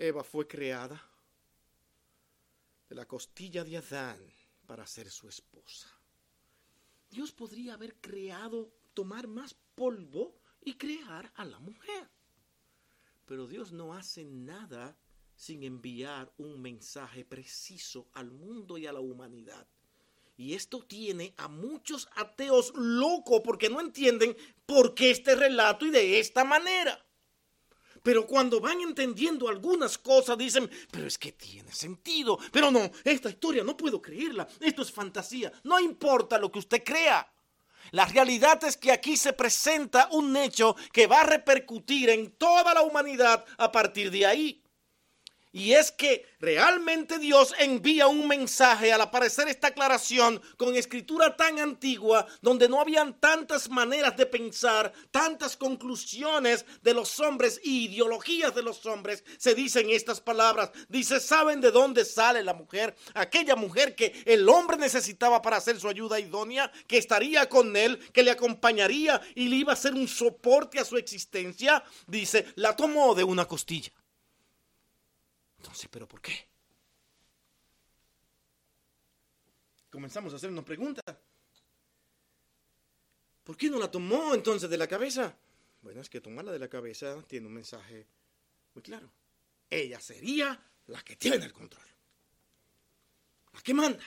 [0.03, 1.01] Eva fue creada
[2.89, 4.19] de la costilla de Adán
[4.67, 5.97] para ser su esposa.
[7.09, 12.11] Dios podría haber creado, tomar más polvo y crear a la mujer.
[13.27, 14.97] Pero Dios no hace nada
[15.37, 19.69] sin enviar un mensaje preciso al mundo y a la humanidad.
[20.37, 24.37] Y esto tiene a muchos ateos locos porque no entienden
[24.67, 27.07] por qué este relato y de esta manera.
[28.03, 32.39] Pero cuando van entendiendo algunas cosas dicen, pero es que tiene sentido.
[32.51, 34.49] Pero no, esta historia no puedo creerla.
[34.61, 35.53] Esto es fantasía.
[35.65, 37.33] No importa lo que usted crea.
[37.91, 42.73] La realidad es que aquí se presenta un hecho que va a repercutir en toda
[42.75, 44.62] la humanidad a partir de ahí.
[45.55, 51.59] Y es que realmente Dios envía un mensaje al aparecer esta aclaración con escritura tan
[51.59, 58.55] antigua, donde no habían tantas maneras de pensar, tantas conclusiones de los hombres y ideologías
[58.55, 59.25] de los hombres.
[59.37, 60.71] Se dicen estas palabras.
[60.89, 62.97] Dice, ¿saben de dónde sale la mujer?
[63.13, 67.99] Aquella mujer que el hombre necesitaba para hacer su ayuda idónea, que estaría con él,
[68.13, 71.85] que le acompañaría y le iba a ser un soporte a su existencia.
[72.07, 73.93] Dice, la tomó de una costilla.
[75.63, 76.49] Entonces, ¿pero por qué?
[79.91, 81.05] Comenzamos a hacernos preguntas.
[83.45, 85.37] ¿Por qué no la tomó entonces de la cabeza?
[85.83, 88.09] Bueno, es que tomarla de la cabeza tiene un mensaje
[88.75, 89.09] muy claro.
[89.71, 91.87] Ella sería la que tiene el control.
[93.53, 94.05] La que manda.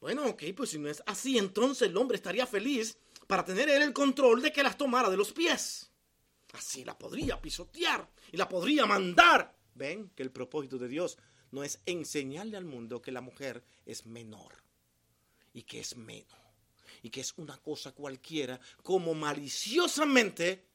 [0.00, 3.80] Bueno, ok, pues si no es así, entonces el hombre estaría feliz para tener él
[3.80, 5.91] el control de que las tomara de los pies.
[6.52, 9.56] Así la podría pisotear y la podría mandar.
[9.74, 11.18] Ven que el propósito de Dios
[11.50, 14.52] no es enseñarle al mundo que la mujer es menor
[15.52, 16.38] y que es menos
[17.02, 20.66] y que es una cosa cualquiera, como maliciosamente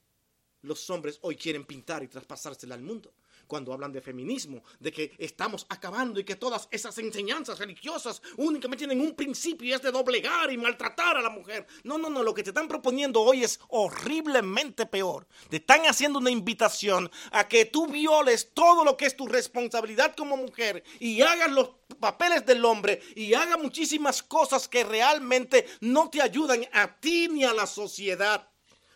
[0.62, 3.14] los hombres hoy quieren pintar y traspasársela al mundo
[3.48, 8.86] cuando hablan de feminismo, de que estamos acabando y que todas esas enseñanzas religiosas únicamente
[8.86, 11.66] tienen un principio y es de doblegar y maltratar a la mujer.
[11.82, 15.26] No, no, no, lo que te están proponiendo hoy es horriblemente peor.
[15.48, 20.14] Te están haciendo una invitación a que tú violes todo lo que es tu responsabilidad
[20.14, 26.10] como mujer y hagas los papeles del hombre y hagas muchísimas cosas que realmente no
[26.10, 28.48] te ayudan a ti ni a la sociedad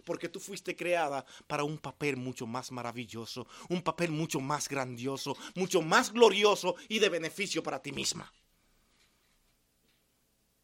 [0.04, 5.36] porque tú fuiste creada para un papel mucho más maravilloso, un papel mucho más grandioso,
[5.54, 8.32] mucho más glorioso y de beneficio para ti misma.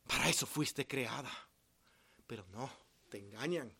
[0.06, 1.30] Para eso fuiste creada.
[2.26, 2.70] Pero no,
[3.08, 3.74] te engañan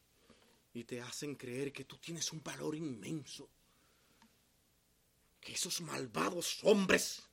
[0.73, 3.49] y te hacen creer que tú tienes un valor inmenso.
[5.41, 7.29] Que esos malvados hombres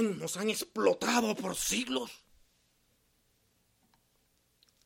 [0.00, 2.21] nos han explotado por siglos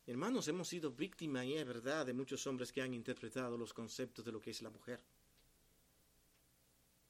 [0.07, 4.23] Hermanos, hemos sido víctimas, y es verdad, de muchos hombres que han interpretado los conceptos
[4.23, 5.03] de lo que es la mujer.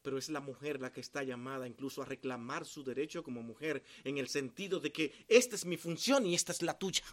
[0.02, 3.84] Pero es la mujer la que está llamada incluso a reclamar su derecho como mujer,
[4.04, 7.04] en el sentido de que esta es mi función y esta es la tuya.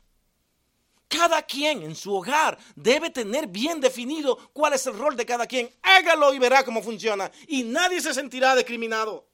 [1.06, 5.46] Cada quien en su hogar debe tener bien definido cuál es el rol de cada
[5.46, 5.68] quien.
[5.82, 7.30] Hágalo y verá cómo funciona.
[7.46, 9.28] Y nadie se sentirá discriminado.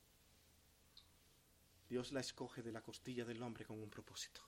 [1.88, 4.42] Dios la escoge de la costilla del hombre con un propósito.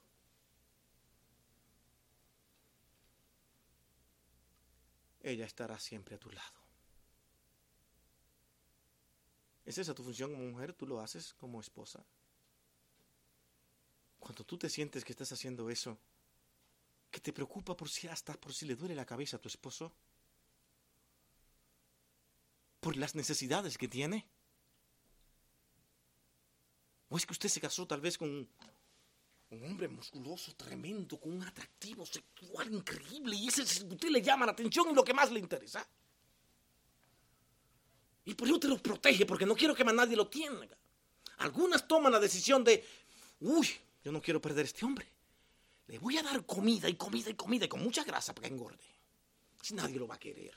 [5.22, 6.60] Ella estará siempre a tu lado.
[9.64, 10.72] ¿Es esa tu función como mujer?
[10.72, 12.04] ¿Tú lo haces como esposa?
[14.18, 15.98] Cuando tú te sientes que estás haciendo eso,
[17.10, 19.92] que te preocupa por si hasta por si le duele la cabeza a tu esposo,
[22.80, 24.26] por las necesidades que tiene.
[27.08, 28.48] ¿O es que usted se casó tal vez con
[29.52, 33.36] un hombre musculoso, tremendo, con un atractivo sexual increíble.
[33.36, 35.86] Y ese usted le llama la atención y lo que más le interesa.
[38.24, 40.76] Y por eso te lo protege, porque no quiero que más nadie lo tenga.
[41.38, 42.84] Algunas toman la decisión de,
[43.40, 43.68] uy,
[44.04, 45.08] yo no quiero perder a este hombre.
[45.88, 48.54] Le voy a dar comida y comida y comida y con mucha grasa para que
[48.54, 48.84] engorde.
[49.60, 50.56] Si nadie lo va a querer.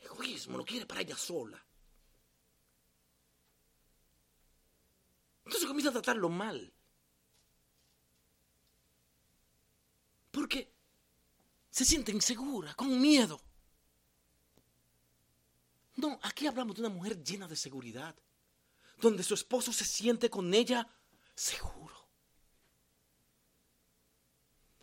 [0.00, 1.62] Egoísmo, lo quiere para ella sola.
[5.48, 6.70] Entonces comienza a tratarlo mal.
[10.30, 10.70] Porque
[11.70, 13.40] se siente insegura, con miedo.
[15.96, 18.14] No, aquí hablamos de una mujer llena de seguridad,
[18.98, 20.86] donde su esposo se siente con ella
[21.34, 21.96] seguro.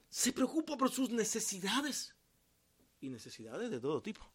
[0.09, 2.15] Se preocupa por sus necesidades
[3.01, 4.27] y necesidades de todo tipo.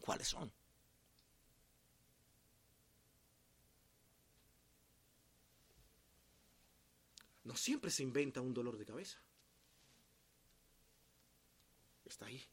[0.00, 0.52] ¿Cuáles son?
[7.44, 9.18] No siempre se inventa un dolor de cabeza.
[12.04, 12.44] Está ahí.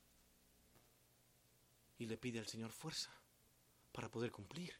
[1.97, 3.11] Y le pide al Señor fuerza
[3.91, 4.73] para poder cumplir.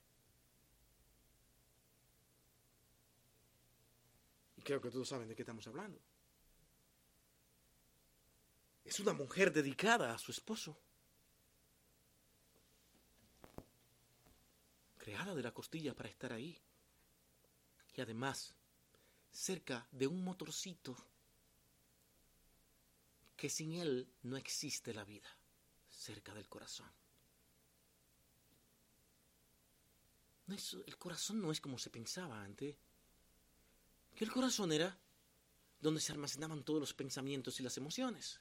[4.56, 6.00] Y creo que todos saben de qué estamos hablando.
[8.86, 10.80] Es una mujer dedicada a su esposo.
[14.98, 16.62] Creada de la costilla para estar ahí.
[17.96, 18.56] Y además
[19.38, 20.98] cerca de un motorcito
[23.36, 25.30] que sin él no existe la vida,
[25.90, 26.92] cerca del corazón.
[30.48, 32.76] el corazón no es como se pensaba antes,
[34.16, 34.98] que el corazón era
[35.82, 38.40] donde se almacenaban todos los pensamientos y las emociones.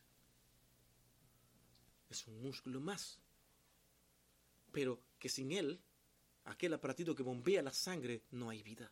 [2.08, 3.18] Es un músculo más,
[4.72, 5.78] pero que sin él,
[6.44, 8.90] aquel aparatito que bombea la sangre, no hay vida.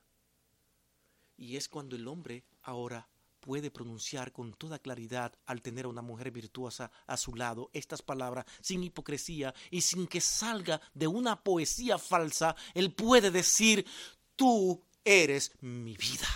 [1.37, 3.09] Y es cuando el hombre ahora
[3.45, 8.01] puede pronunciar con toda claridad al tener a una mujer virtuosa a su lado estas
[8.01, 13.85] palabras sin hipocresía y sin que salga de una poesía falsa, él puede decir,
[14.35, 16.27] tú eres mi vida.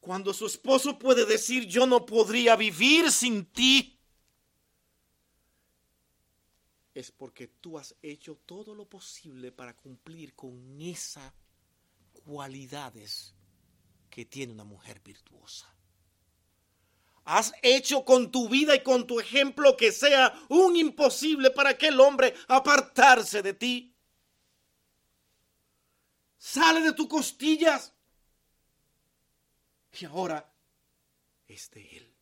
[0.00, 3.97] Cuando su esposo puede decir, yo no podría vivir sin ti,
[6.98, 11.32] es porque tú has hecho todo lo posible para cumplir con esas
[12.24, 13.34] cualidades
[14.10, 15.72] que tiene una mujer virtuosa.
[17.24, 22.00] Has hecho con tu vida y con tu ejemplo que sea un imposible para aquel
[22.00, 23.94] hombre apartarse de ti.
[26.36, 27.94] Sale de tus costillas.
[30.00, 30.52] Y ahora
[31.46, 32.14] es de él.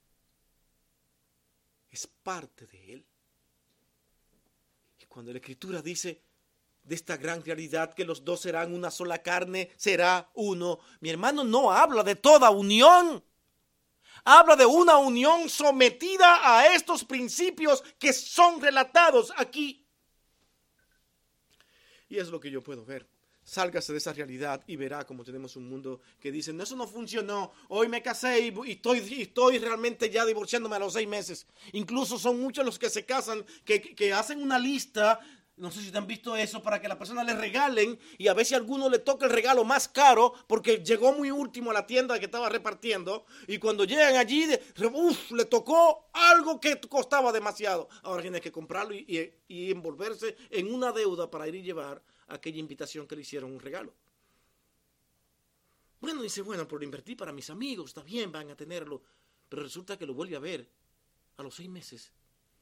[1.88, 3.06] Es parte de él.
[5.16, 6.22] Cuando la escritura dice
[6.82, 10.78] de esta gran realidad que los dos serán una sola carne, será uno.
[11.00, 13.24] Mi hermano no habla de toda unión.
[14.24, 19.88] Habla de una unión sometida a estos principios que son relatados aquí.
[22.10, 23.08] Y es lo que yo puedo ver.
[23.47, 26.88] Sálgase de esa realidad y verá como tenemos un mundo que dice, no, eso no
[26.88, 31.47] funcionó, hoy me casé y, estoy, estoy realmente ya divorciándome a los seis meses.
[31.72, 35.20] Incluso son muchos los que se casan, que, que hacen una lista
[35.57, 38.44] no sé si te han visto eso para que la persona le regalen y a
[38.44, 41.86] si a alguno le toca el regalo más caro porque llegó muy último a la
[41.86, 47.88] tienda que estaba repartiendo y cuando llegan allí, le tocó algo que costaba demasiado.
[48.03, 52.58] Ahora tiene que comprarlo y, y envolverse en una deuda para ir y llevar aquella
[52.58, 53.94] invitación que le hicieron un regalo.
[56.00, 59.02] Bueno, dice, bueno, por invertir para mis amigos, está bien, van a tenerlo.
[59.48, 60.68] Pero resulta que lo vuelve a ver
[61.36, 62.12] a los seis meses.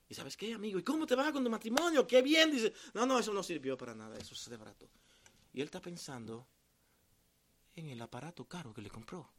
[0.09, 0.79] ¿Y sabes qué, amigo?
[0.79, 2.07] ¿Y cómo te va con tu matrimonio?
[2.07, 2.51] ¡Qué bien!
[2.51, 4.89] Dice, no, no, eso no sirvió para nada, eso se barato.
[5.53, 6.47] Y él está pensando
[7.75, 9.31] en el aparato caro que le compró.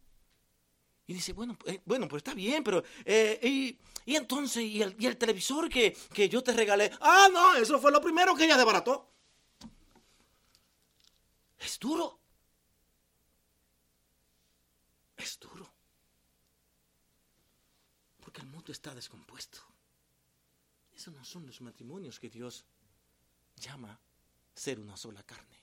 [1.07, 2.83] Y dice, bueno, eh, bueno, pues está bien, pero...
[3.05, 3.77] Eh, y,
[4.11, 6.91] y, entonces, ¿y el, y el televisor que, que, yo te regalé?
[6.99, 9.14] Ah, no, eso fue lo primero que ella desbarató.
[11.65, 12.19] Es duro.
[15.17, 15.67] Es duro.
[18.19, 19.61] Porque el mundo está descompuesto.
[20.95, 22.63] Esos no son los matrimonios que Dios
[23.55, 23.99] llama
[24.53, 25.57] ser una sola carne.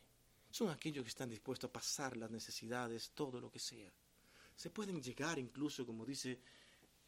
[0.50, 3.92] Son aquellos que están dispuestos a pasar las necesidades, todo lo que sea.
[4.56, 6.40] Se pueden llegar incluso, como dice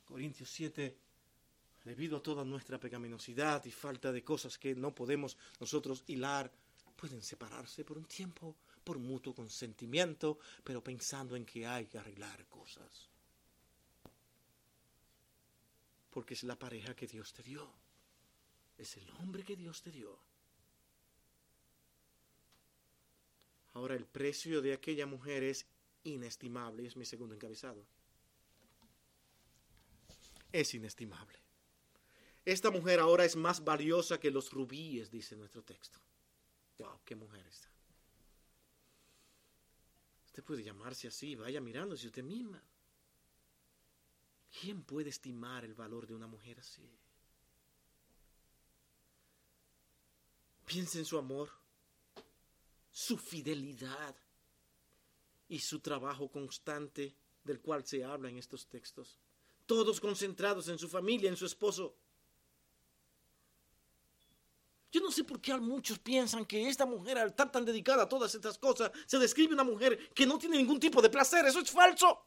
[0.05, 0.97] Corintios 7,
[1.85, 6.53] debido a toda nuestra pecaminosidad y falta de cosas que no podemos nosotros hilar,
[6.95, 12.47] pueden separarse por un tiempo por mutuo consentimiento, pero pensando en que hay que arreglar
[12.47, 13.09] cosas.
[16.11, 17.69] Porque es la pareja que Dios te dio.
[18.79, 20.19] Es el hombre que Dios te dio.
[23.73, 25.67] Ahora el precio de aquella mujer es
[26.05, 27.85] inestimable, es mi segundo encabezado.
[30.53, 31.37] es inestimable.
[32.45, 35.99] Esta mujer ahora es más valiosa que los rubíes, dice nuestro texto.
[36.79, 37.74] Wow, qué mujer esta.
[40.35, 42.61] Usted puede llamarse así, vaya mirándose usted misma.
[44.61, 46.91] ¿Quién puede estimar el valor de una mujer así?
[50.67, 51.51] Piensa en su amor,
[52.91, 54.17] su fidelidad
[55.49, 57.15] y su trabajo constante
[57.45, 59.21] del cual se habla en estos textos.
[59.67, 61.95] Todos concentrados en su familia, en su esposo.
[64.95, 68.09] Yo no sé por qué muchos piensan que esta mujer, al estar tan dedicada a
[68.09, 71.45] todas estas cosas, se describe una mujer que no tiene ningún tipo de placer.
[71.45, 72.25] Eso es falso.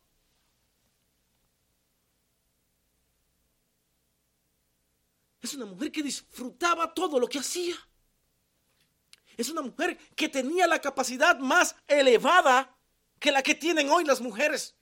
[5.41, 7.77] Es una mujer que disfrutaba todo lo que hacía.
[9.37, 12.77] Es una mujer que tenía la capacidad más elevada
[13.17, 14.75] que la que tienen hoy las mujeres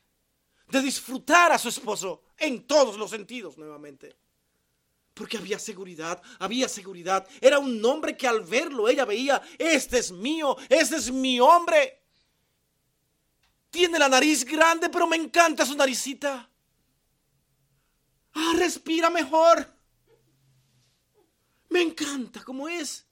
[0.69, 4.24] de disfrutar a su esposo en todos los sentidos nuevamente.
[5.15, 7.25] Porque había seguridad, había seguridad.
[7.39, 12.03] Era un hombre que al verlo ella veía, este es mío, este es mi hombre.
[13.71, 16.49] Tiene la nariz grande, pero me encanta su naricita.
[18.33, 19.73] Ah, respira mejor.
[21.69, 23.05] Me encanta como es.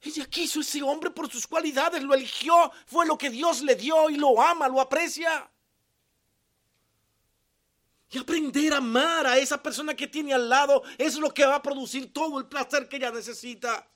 [0.00, 4.08] Ella quiso ese hombre por sus cualidades, lo eligió, fue lo que Dios le dio
[4.08, 5.50] y lo ama, lo aprecia.
[8.10, 11.56] Y aprender a amar a esa persona que tiene al lado es lo que va
[11.56, 13.90] a producir todo el placer que ella necesita.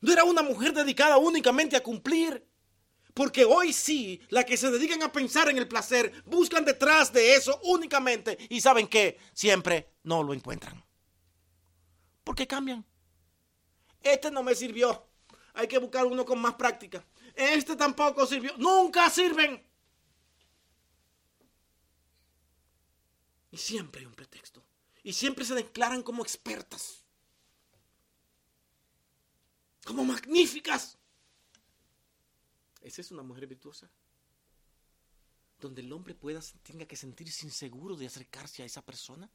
[0.00, 2.46] No era una mujer dedicada únicamente a cumplir.
[3.14, 7.34] Porque hoy sí, la que se dedican a pensar en el placer, buscan detrás de
[7.34, 8.38] eso únicamente.
[8.48, 10.82] Y saben que siempre no lo encuentran.
[12.24, 12.86] Porque cambian.
[14.00, 15.06] Este no me sirvió.
[15.52, 17.04] Hay que buscar uno con más práctica.
[17.34, 18.54] Este tampoco sirvió.
[18.56, 19.62] Nunca sirven.
[23.52, 24.64] Y siempre hay un pretexto.
[25.04, 27.04] Y siempre se declaran como expertas.
[29.84, 30.96] Como magníficas.
[32.80, 33.90] ¿Esa es una mujer virtuosa?
[35.60, 39.30] Donde el hombre pueda, tenga que sentirse inseguro de acercarse a esa persona.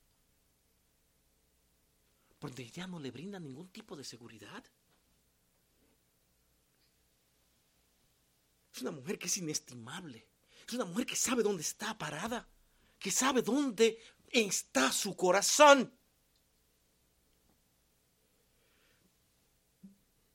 [2.40, 4.64] Porque ya no le brinda ningún tipo de seguridad.
[8.74, 10.28] Es una mujer que es inestimable.
[10.68, 12.50] Es una mujer que sabe dónde está parada
[13.00, 15.94] que sabe dónde está su corazón.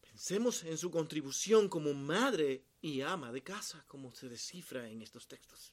[0.00, 5.26] Pensemos en su contribución como madre y ama de casa, como se descifra en estos
[5.26, 5.72] textos.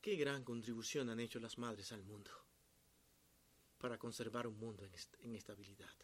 [0.00, 2.30] Qué gran contribución han hecho las madres al mundo
[3.78, 4.84] para conservar un mundo
[5.20, 5.94] en, estabilidad.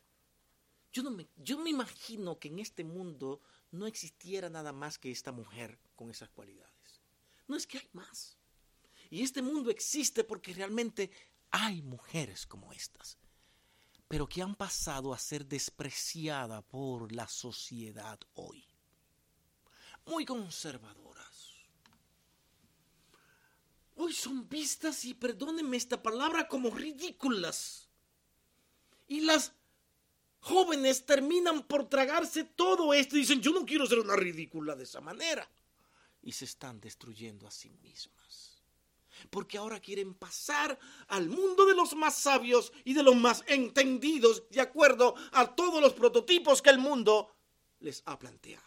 [0.93, 3.41] Yo, no me, yo me imagino que en este mundo
[3.73, 7.03] no existiera nada más que esta mujer con esas cualidades.
[7.49, 8.39] No es que hay más.
[9.11, 11.11] Y este mundo existe porque realmente
[11.51, 13.19] hay mujeres como estas,
[14.09, 18.67] pero que han pasado a ser despreciada por la sociedad hoy.
[20.07, 21.53] Muy conservadoras.
[23.97, 27.89] Hoy son vistas, y perdónenme esta palabra, como ridículas.
[29.07, 29.53] Y las
[30.41, 34.83] jóvenes terminan por tragarse todo esto y dicen, yo no quiero ser una ridícula de
[34.83, 35.49] esa manera.
[36.21, 38.54] Y se están destruyendo a sí mismas
[39.31, 44.49] porque ahora quieren pasar al mundo de los más sabios y de los más entendidos
[44.51, 47.35] de acuerdo a todos los prototipos que el mundo
[47.81, 48.65] les ha planteado.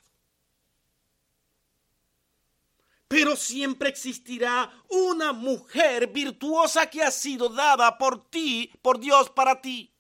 [3.08, 9.62] Pero siempre existirá una mujer virtuosa que ha sido dada por ti, por Dios para
[9.62, 9.93] ti.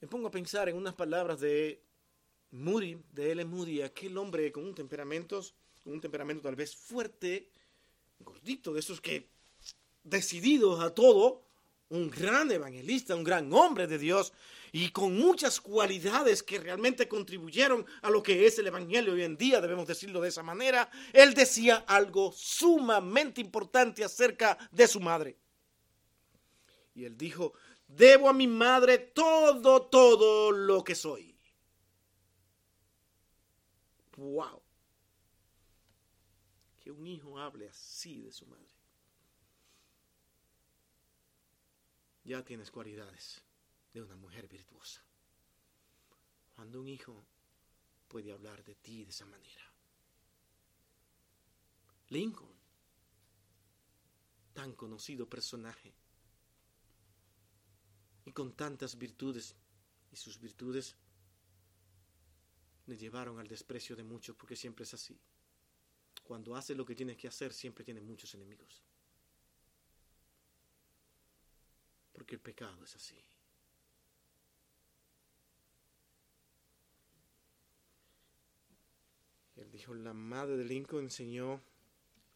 [0.00, 1.82] Me pongo a pensar en unas palabras de
[2.52, 3.44] Moody, de L.
[3.44, 5.40] Moody, aquel hombre con un temperamento,
[5.84, 7.48] un temperamento tal vez fuerte,
[8.20, 9.28] gordito, de esos que
[10.02, 11.42] decididos a todo,
[11.90, 14.32] un gran evangelista, un gran hombre de Dios
[14.72, 19.36] y con muchas cualidades que realmente contribuyeron a lo que es el evangelio hoy en
[19.36, 25.36] día, debemos decirlo de esa manera, él decía algo sumamente importante acerca de su madre.
[26.94, 27.54] Y él dijo,
[27.88, 31.29] debo a mi madre todo, todo lo que soy.
[34.20, 34.62] ¡Wow!
[36.78, 38.74] Que un hijo hable así de su madre.
[42.24, 43.40] Ya tienes cualidades
[43.94, 45.02] de una mujer virtuosa.
[46.54, 47.24] Cuando un hijo
[48.08, 49.64] puede hablar de ti de esa manera.
[52.10, 52.54] Lincoln,
[54.52, 55.94] tan conocido personaje,
[58.26, 59.56] y con tantas virtudes,
[60.12, 60.94] y sus virtudes
[62.86, 65.18] le llevaron al desprecio de muchos, porque siempre es así.
[66.22, 68.82] Cuando hace lo que tiene que hacer, siempre tiene muchos enemigos.
[72.12, 73.16] Porque el pecado es así.
[79.56, 81.60] Él dijo, la madre de Lincoln enseñó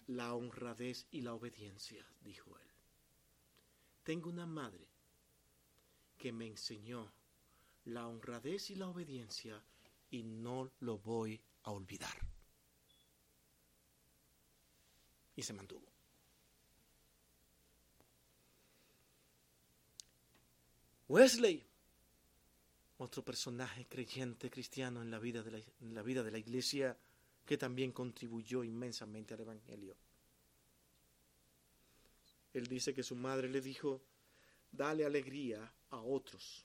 [0.06, 2.68] la honradez y la obediencia, dijo él.
[4.02, 4.86] Tengo una madre
[6.18, 7.10] que me enseñó
[7.84, 9.62] la honradez y la obediencia
[10.14, 12.16] y no lo voy a olvidar.
[15.34, 15.92] Y se mantuvo.
[21.08, 21.64] Wesley,
[22.98, 26.96] otro personaje creyente cristiano en la vida de la, en la, vida de la iglesia
[27.44, 29.96] que también contribuyó inmensamente al Evangelio.
[32.52, 34.00] Él dice que su madre le dijo,
[34.70, 36.64] dale alegría a otros,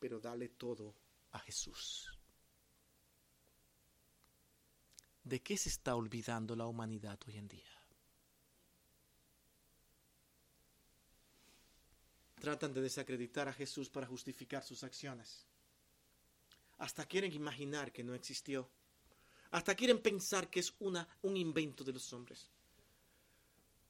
[0.00, 0.96] pero dale todo
[1.30, 2.15] a Jesús.
[5.26, 7.68] ¿De qué se está olvidando la humanidad hoy en día?
[12.38, 15.44] Tratan de desacreditar a Jesús para justificar sus acciones.
[16.78, 18.70] Hasta quieren imaginar que no existió.
[19.50, 22.48] Hasta quieren pensar que es una, un invento de los hombres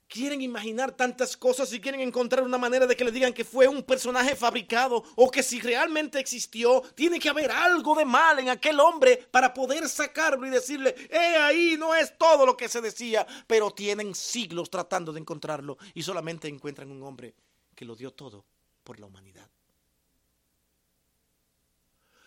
[0.09, 3.69] quieren imaginar tantas cosas y quieren encontrar una manera de que le digan que fue
[3.69, 8.49] un personaje fabricado o que si realmente existió, tiene que haber algo de mal en
[8.49, 12.81] aquel hombre para poder sacarlo y decirle, eh, ahí no es todo lo que se
[12.81, 17.35] decía, pero tienen siglos tratando de encontrarlo y solamente encuentran un hombre
[17.75, 18.45] que lo dio todo
[18.85, 19.49] por la humanidad.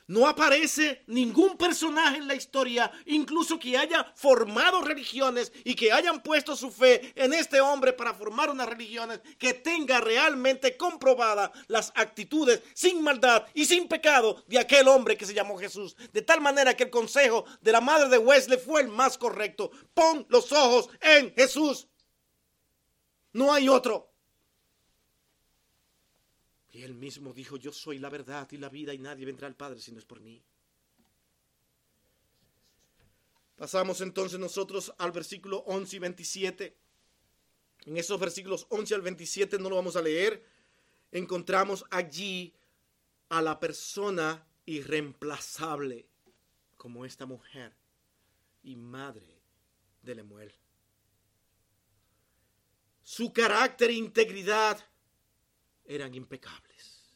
[0.09, 6.23] No aparece ningún personaje en la historia, incluso que haya formado religiones y que hayan
[6.23, 11.93] puesto su fe en este hombre para formar unas religiones que tenga realmente comprobada las
[11.93, 15.95] actitudes sin maldad y sin pecado de aquel hombre que se llamó Jesús.
[16.11, 19.69] De tal manera que el consejo de la madre de Wesley fue el más correcto.
[19.93, 21.87] Pon los ojos en Jesús.
[23.31, 24.08] No hay otro.
[26.71, 29.55] Y él mismo dijo, yo soy la verdad y la vida y nadie vendrá al
[29.55, 30.41] Padre si no es por mí.
[33.55, 36.77] Pasamos entonces nosotros al versículo 11 y 27.
[37.85, 40.45] En esos versículos 11 al 27 no lo vamos a leer.
[41.11, 42.53] Encontramos allí
[43.29, 46.07] a la persona irreemplazable
[46.77, 47.75] como esta mujer
[48.63, 49.41] y madre
[50.03, 50.53] de Lemuel.
[53.03, 54.79] Su carácter e integridad
[55.89, 57.15] eran impecables.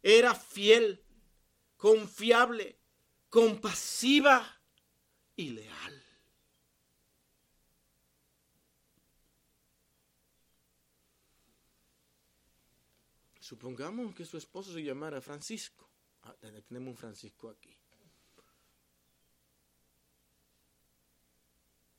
[0.00, 1.04] Era fiel,
[1.76, 2.78] confiable,
[3.28, 4.60] compasiva
[5.34, 6.04] y leal.
[13.40, 15.90] Supongamos que su esposo se llamara Francisco.
[16.22, 16.34] Ah,
[16.68, 17.76] tenemos un Francisco aquí.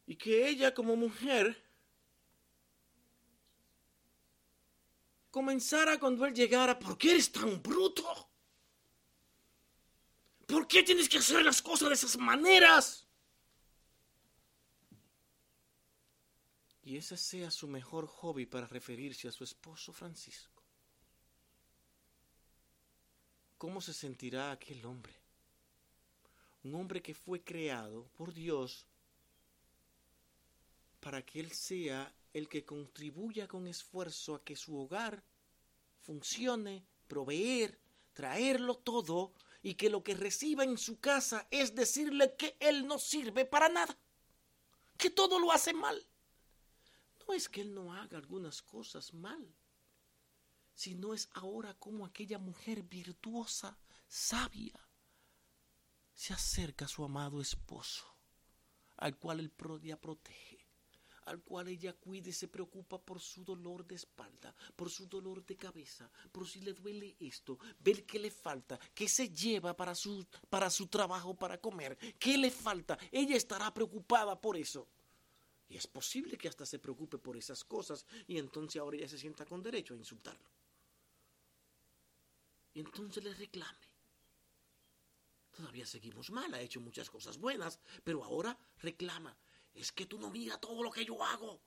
[0.06, 1.73] Y que ella como mujer
[5.34, 8.30] comenzara cuando él llegara, ¿por qué eres tan bruto?
[10.46, 13.08] ¿Por qué tienes que hacer las cosas de esas maneras?
[16.84, 20.62] Y ese sea su mejor hobby para referirse a su esposo Francisco.
[23.58, 25.16] ¿Cómo se sentirá aquel hombre?
[26.64, 28.86] Un hombre que fue creado por Dios
[31.00, 35.24] para que él sea el que contribuya con esfuerzo a que su hogar
[36.02, 37.80] funcione, proveer,
[38.12, 42.98] traerlo todo y que lo que reciba en su casa es decirle que él no
[43.00, 43.98] sirve para nada,
[44.98, 46.06] que todo lo hace mal.
[47.26, 49.56] No es que él no haga algunas cosas mal,
[50.74, 53.78] sino es ahora como aquella mujer virtuosa,
[54.08, 54.88] sabia,
[56.14, 58.06] se acerca a su amado esposo,
[58.98, 60.53] al cual el prodia protege
[61.26, 65.46] al cual ella cuide y se preocupa por su dolor de espalda, por su dolor
[65.46, 69.96] de cabeza, por si le duele esto, ver qué le falta, qué se lleva para
[69.96, 72.98] su, para su trabajo, para comer, qué le falta.
[73.12, 74.88] Ella estará preocupada por eso.
[75.70, 79.18] Y es posible que hasta se preocupe por esas cosas y entonces ahora ella se
[79.18, 80.50] sienta con derecho a insultarlo.
[82.74, 83.94] Y entonces le reclame.
[85.56, 89.38] Todavía seguimos mal, ha hecho muchas cosas buenas, pero ahora reclama
[89.74, 91.62] es que tú no miras todo lo que yo hago.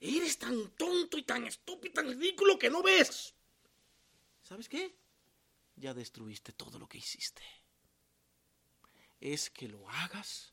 [0.00, 3.34] Eres tan tonto y tan estúpido, tan ridículo que no ves.
[4.42, 4.96] ¿Sabes qué?
[5.76, 7.42] Ya destruiste todo lo que hiciste.
[9.20, 10.52] Es que lo hagas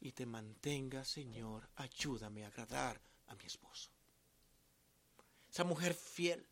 [0.00, 3.90] y te mantengas, Señor, ayúdame a agradar a mi esposo.
[5.50, 6.46] Esa mujer fiel,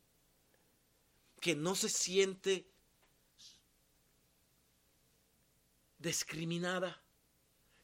[1.40, 2.70] que no se siente
[5.98, 7.02] discriminada,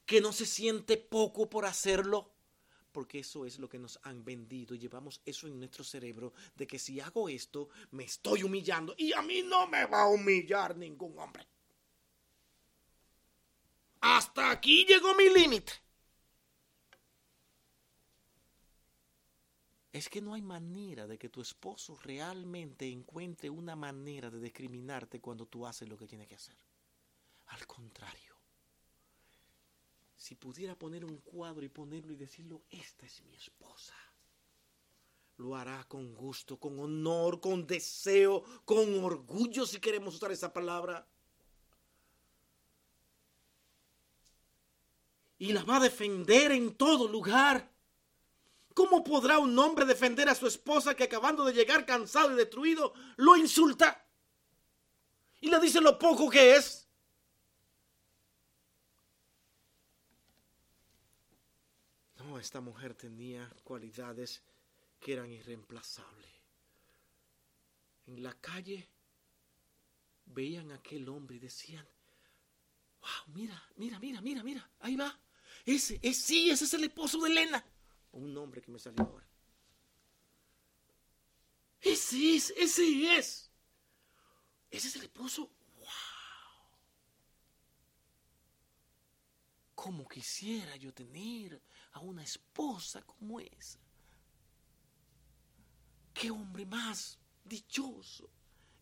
[0.06, 2.32] que no se siente poco por hacerlo,
[2.92, 6.78] porque eso es lo que nos han vendido llevamos eso en nuestro cerebro de que
[6.78, 11.18] si hago esto me estoy humillando y a mí no me va a humillar ningún
[11.18, 11.46] hombre.
[14.00, 15.72] Hasta aquí llegó mi límite.
[19.92, 25.20] Es que no hay manera de que tu esposo realmente encuentre una manera de discriminarte
[25.20, 26.56] cuando tú haces lo que tiene que hacer.
[27.46, 28.25] Al contrario,
[30.26, 33.94] si pudiera poner un cuadro y ponerlo y decirlo, esta es mi esposa,
[35.36, 41.06] lo hará con gusto, con honor, con deseo, con orgullo, si queremos usar esa palabra.
[45.38, 47.70] Y la va a defender en todo lugar.
[48.74, 52.92] ¿Cómo podrá un hombre defender a su esposa que acabando de llegar cansado y destruido
[53.14, 54.04] lo insulta?
[55.40, 56.85] Y le dice lo poco que es.
[62.38, 64.42] Esta mujer tenía cualidades
[65.00, 66.30] que eran irreemplazables.
[68.06, 68.88] En la calle
[70.26, 71.86] veían a aquel hombre y decían,
[73.00, 75.18] wow, mira, mira, mira, mira, mira, ahí va.
[75.64, 77.64] Ese, es, sí, ese es el esposo de Elena
[78.16, 79.26] un nombre que me salió ahora.
[81.80, 83.50] Ese es, ese es.
[84.70, 85.50] Ese es el esposo.
[85.76, 85.86] ¡Wow!
[89.74, 91.60] Como quisiera yo tener
[91.96, 93.78] a una esposa como esa.
[96.12, 98.30] Qué hombre más dichoso.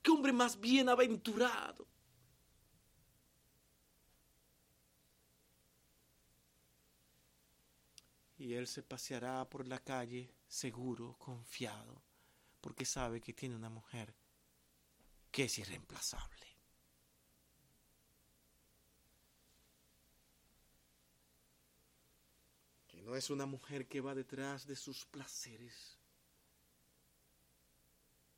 [0.02, 1.86] Qué hombre más bienaventurado.
[8.36, 12.02] y él se paseará por la calle seguro, confiado,
[12.60, 14.14] porque sabe que tiene una mujer
[15.30, 16.53] que es irreemplazable.
[23.04, 25.98] No es una mujer que va detrás de sus placeres,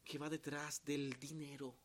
[0.05, 1.77] que va detrás del dinero.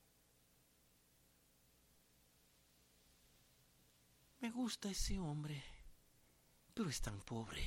[4.40, 5.64] Me gusta ese hombre,
[6.74, 7.64] pero es tan pobre.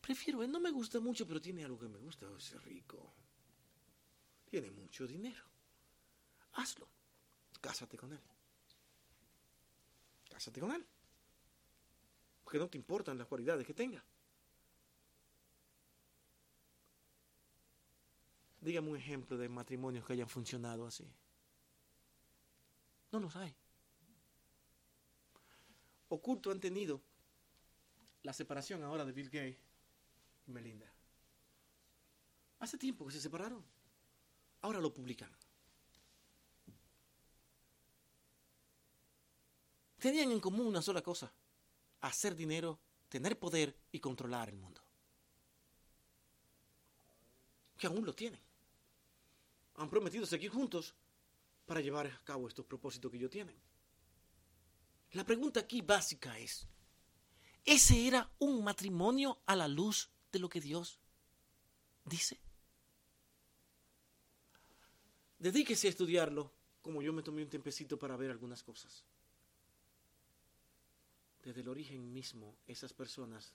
[0.00, 3.12] Prefiero, él no me gusta mucho, pero tiene algo que me gusta, es rico.
[4.44, 5.42] Tiene mucho dinero.
[6.52, 6.88] Hazlo.
[7.60, 8.20] Cásate con él.
[10.28, 10.86] Cásate con él.
[12.44, 14.04] Porque no te importan las cualidades que tenga.
[18.60, 21.10] Dígame un ejemplo de matrimonios que hayan funcionado así.
[23.12, 23.54] No los hay.
[26.08, 27.02] Oculto han tenido
[28.22, 29.58] la separación ahora de Bill Gates
[30.46, 30.90] Melinda.
[32.60, 33.64] Hace tiempo que se separaron.
[34.62, 35.30] Ahora lo publican.
[39.98, 41.32] Tenían en común una sola cosa.
[42.04, 42.78] Hacer dinero,
[43.08, 44.82] tener poder y controlar el mundo.
[47.76, 48.40] Que aún lo tienen.
[49.76, 50.94] Han prometido seguir juntos
[51.66, 53.56] para llevar a cabo estos propósitos que ellos tienen.
[55.12, 56.66] La pregunta aquí básica es,
[57.64, 60.98] ¿ese era un matrimonio a la luz de lo que Dios
[62.04, 62.38] dice.
[65.38, 66.52] Dedíquese a estudiarlo,
[66.82, 69.04] como yo me tomé un tiempecito para ver algunas cosas.
[71.44, 73.52] Desde el origen mismo, esas personas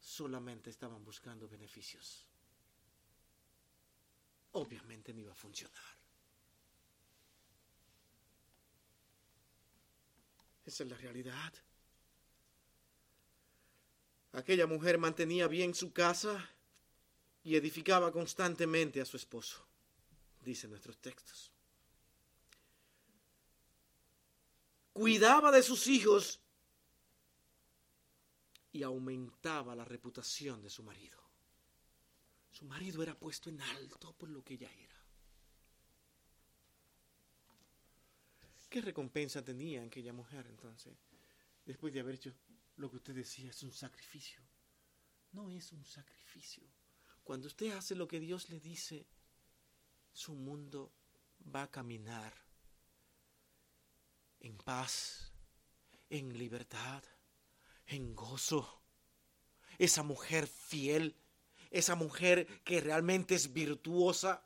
[0.00, 2.26] solamente estaban buscando beneficios.
[4.52, 5.98] Obviamente no iba a funcionar.
[10.66, 11.52] Esa es la realidad.
[14.32, 16.50] Aquella mujer mantenía bien su casa
[17.44, 19.64] y edificaba constantemente a su esposo,
[20.42, 21.52] dicen nuestros textos.
[24.92, 26.40] Cuidaba de sus hijos
[28.78, 31.18] y aumentaba la reputación de su marido.
[32.52, 35.04] Su marido era puesto en alto por lo que ella era.
[38.70, 40.96] ¿Qué recompensa tenía aquella mujer entonces,
[41.66, 42.32] después de haber hecho
[42.76, 44.40] lo que usted decía es un sacrificio.
[45.32, 46.62] No es un sacrificio.
[47.24, 49.08] Cuando usted hace lo que Dios le dice,
[50.12, 50.92] su mundo
[51.52, 52.32] va a caminar
[54.38, 55.32] en paz,
[56.08, 57.02] en libertad,
[57.88, 58.80] en gozo.
[59.78, 61.16] Esa mujer fiel,
[61.70, 64.42] esa mujer que realmente es virtuosa,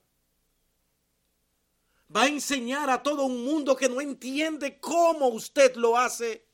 [2.14, 6.46] va a enseñar a todo un mundo que no entiende cómo usted lo hace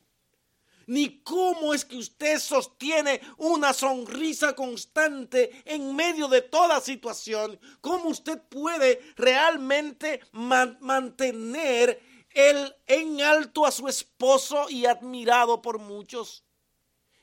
[0.88, 8.08] ni cómo es que usted sostiene una sonrisa constante en medio de toda situación, cómo
[8.08, 16.47] usted puede realmente mantener él en alto a su esposo y admirado por muchos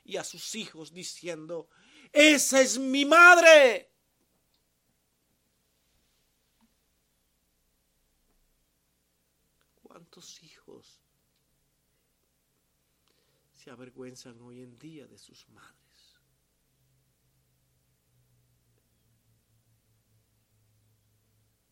[0.06, 1.68] y a sus hijos diciendo,
[2.12, 3.90] esa es mi madre.
[9.82, 11.00] ¿Cuántos hijos
[13.52, 15.74] se avergüenzan hoy en día de sus madres?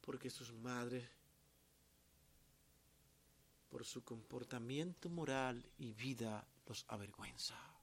[0.01, 1.09] Porque sus madres
[3.71, 7.74] por su comportamiento moral y vida los avergüenza.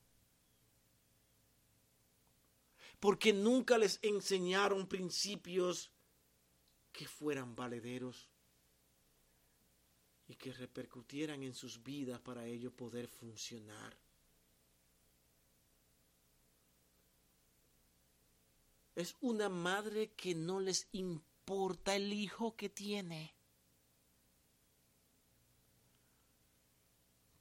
[3.02, 5.92] Porque nunca les enseñaron principios
[6.94, 8.30] que fueran valederos
[10.30, 13.98] y que repercutieran en sus vidas para ello poder funcionar.
[18.96, 23.34] Es una madre que no les importa el hijo que tiene.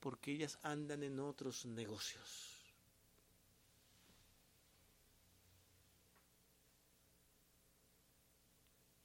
[0.00, 2.49] porque ellas andan en otros negocios.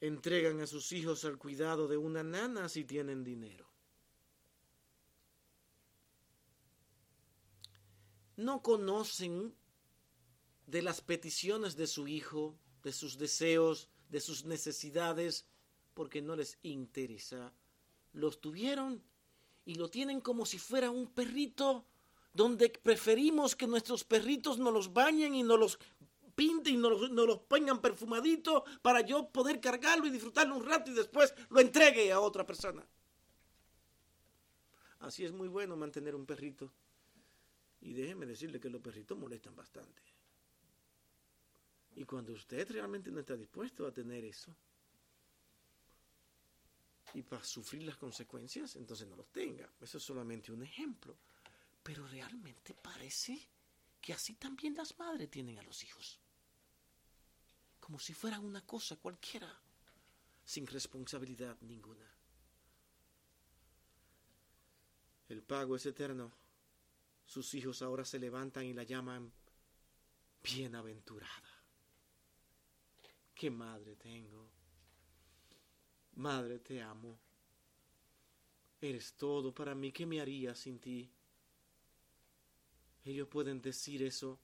[0.06, 3.66] Entregan a sus hijos al cuidado de una nana si tienen dinero.
[8.36, 9.52] No conocen
[10.66, 15.48] de las peticiones de su hijo, de sus deseos, de sus necesidades,
[15.92, 17.52] porque no les interesa.
[18.12, 19.02] Los tuvieron
[19.64, 21.84] y lo tienen como si fuera un perrito,
[22.32, 25.78] donde preferimos que nuestros perritos nos los bañen y nos los
[26.36, 30.94] pinten y nos, los pongan perfumaditos para yo poder cargarlo y disfrutarlo un rato y
[30.94, 32.86] después lo entregue a otra persona.
[35.00, 36.72] Así es muy bueno mantener un perrito.
[37.80, 40.02] Y déjeme decirle que los perritos molestan bastante.
[41.96, 44.54] Y cuando usted realmente no está dispuesto a tener eso,
[47.14, 49.70] y para sufrir las consecuencias, entonces no los tenga.
[49.80, 51.16] Eso es solamente un ejemplo.
[51.82, 53.48] Pero realmente parece
[54.00, 56.20] que así también las madres tienen a los hijos.
[57.86, 59.48] Como si fueran una cosa cualquiera,
[60.44, 62.04] sin responsabilidad ninguna.
[65.28, 66.32] El pago es eterno.
[67.24, 69.32] Sus hijos ahora se levantan y la llaman
[70.42, 71.62] bienaventurada.
[73.32, 74.50] ¿Qué madre tengo?
[76.16, 77.20] Madre, te amo.
[78.80, 79.92] Eres todo para mí.
[79.92, 81.08] ¿Qué me haría sin ti?
[83.04, 84.40] Ellos pueden decir eso,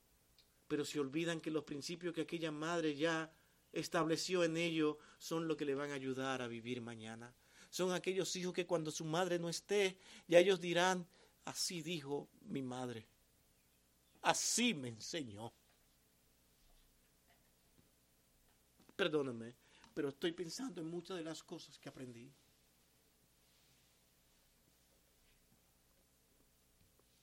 [0.73, 3.31] pero se olvidan que los principios que aquella madre ya
[3.75, 7.35] estableció en ellos son lo que le van a ayudar a vivir mañana.
[7.69, 9.99] Son aquellos hijos que cuando su madre no esté,
[10.29, 11.07] ya ellos dirán,
[11.45, 13.07] así dijo mi madre,
[14.23, 15.53] así me enseñó.
[18.97, 19.55] Perdóname,
[19.93, 22.33] pero estoy pensando en muchas de las cosas que aprendí.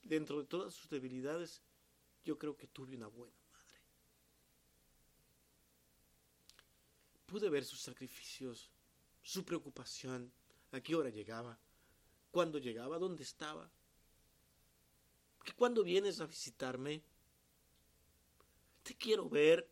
[0.04, 1.60] Dentro de todas sus debilidades,
[2.24, 3.39] yo creo que tuve una buena
[7.30, 8.72] Pude ver sus sacrificios,
[9.22, 10.32] su preocupación,
[10.72, 11.56] a qué hora llegaba,
[12.32, 13.70] cuándo llegaba, dónde estaba.
[15.44, 17.04] Que cuando vienes a visitarme,
[18.82, 19.70] te quiero ver,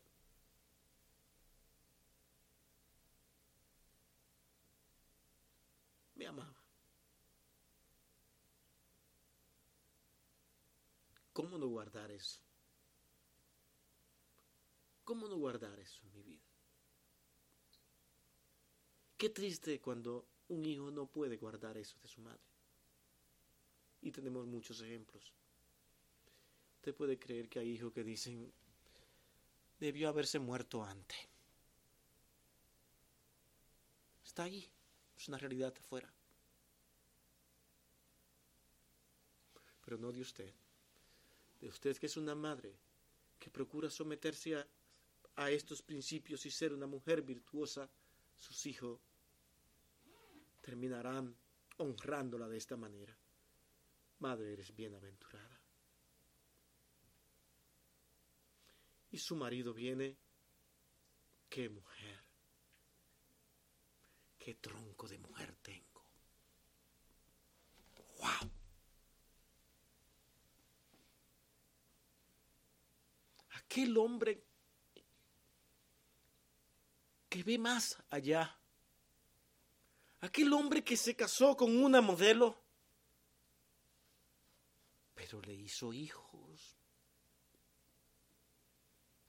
[6.14, 6.62] me amaba.
[11.32, 12.40] ¿Cómo no guardar eso?
[15.02, 16.47] ¿Cómo no guardar eso en mi vida?
[19.18, 22.38] Qué triste cuando un hijo no puede guardar eso de su madre.
[24.00, 25.32] Y tenemos muchos ejemplos.
[26.76, 28.52] Usted puede creer que hay hijos que dicen,
[29.80, 31.18] debió haberse muerto antes.
[34.24, 34.70] Está ahí.
[35.16, 36.14] Es una realidad afuera.
[39.84, 40.54] Pero no de usted.
[41.60, 42.72] De usted que es una madre
[43.40, 44.66] que procura someterse a,
[45.34, 47.90] a estos principios y ser una mujer virtuosa,
[48.38, 49.00] sus hijos
[50.68, 51.34] terminarán
[51.78, 53.18] honrándola de esta manera.
[54.18, 55.60] Madre, eres bienaventurada.
[59.10, 60.18] Y su marido viene,
[61.48, 62.28] qué mujer
[64.48, 66.02] qué tronco de mujer tengo.
[68.18, 68.50] ¡Wow!
[73.50, 74.42] Aquel hombre
[77.28, 78.57] que ve más allá.
[80.20, 82.58] Aquel hombre que se casó con una modelo,
[85.14, 86.76] pero le hizo hijos.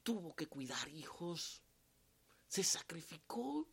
[0.03, 1.61] Tuvo que cuidar hijos.
[2.47, 3.67] Se sacrificó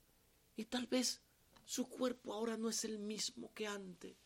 [0.56, 1.22] y tal vez
[1.64, 4.16] su cuerpo ahora no es el mismo que antes,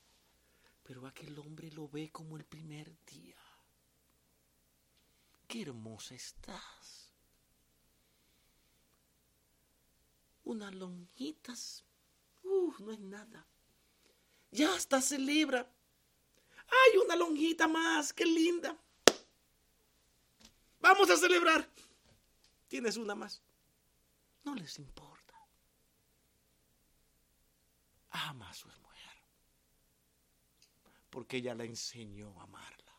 [0.83, 3.41] Pero aquel hombre lo ve como el primer día.
[5.47, 7.13] Qué hermosa estás.
[10.45, 11.85] Unas lonjitas.
[12.43, 13.47] Uh, no es nada.
[14.51, 15.71] Ya hasta celebra.
[16.67, 18.13] ¡Ay, una lonjita más!
[18.13, 18.77] ¡Qué linda!
[20.81, 21.69] Vamos a celebrar.
[22.69, 23.43] Tienes una más.
[24.45, 25.35] No les importa.
[28.11, 29.17] Ama a su mujer.
[31.11, 32.93] Porque ella la enseñó a amarla.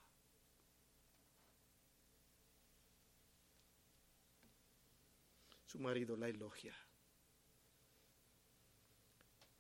[5.66, 6.76] Su marido la elogia.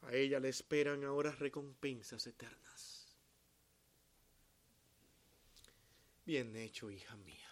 [0.01, 3.15] A ella le esperan ahora recompensas eternas.
[6.25, 7.49] Bien hecho, hija mía.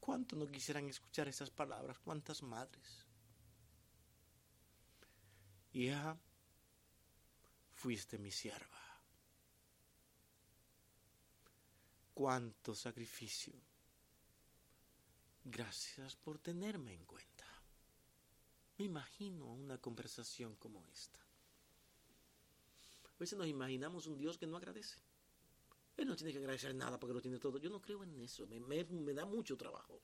[0.00, 1.98] ¿Cuánto no quisieran escuchar esas palabras?
[1.98, 3.06] ¿Cuántas madres?
[5.72, 6.18] Hija,
[7.72, 8.80] fuiste mi sierva.
[12.14, 13.54] Cuánto sacrificio.
[15.44, 17.31] Gracias por tenerme en cuenta.
[18.82, 21.20] Me imagino una conversación como esta.
[23.04, 24.98] A veces nos imaginamos un Dios que no agradece.
[25.96, 27.58] Él no tiene que agradecer nada porque lo tiene todo.
[27.58, 28.44] Yo no creo en eso.
[28.48, 30.00] Me, me da mucho trabajo.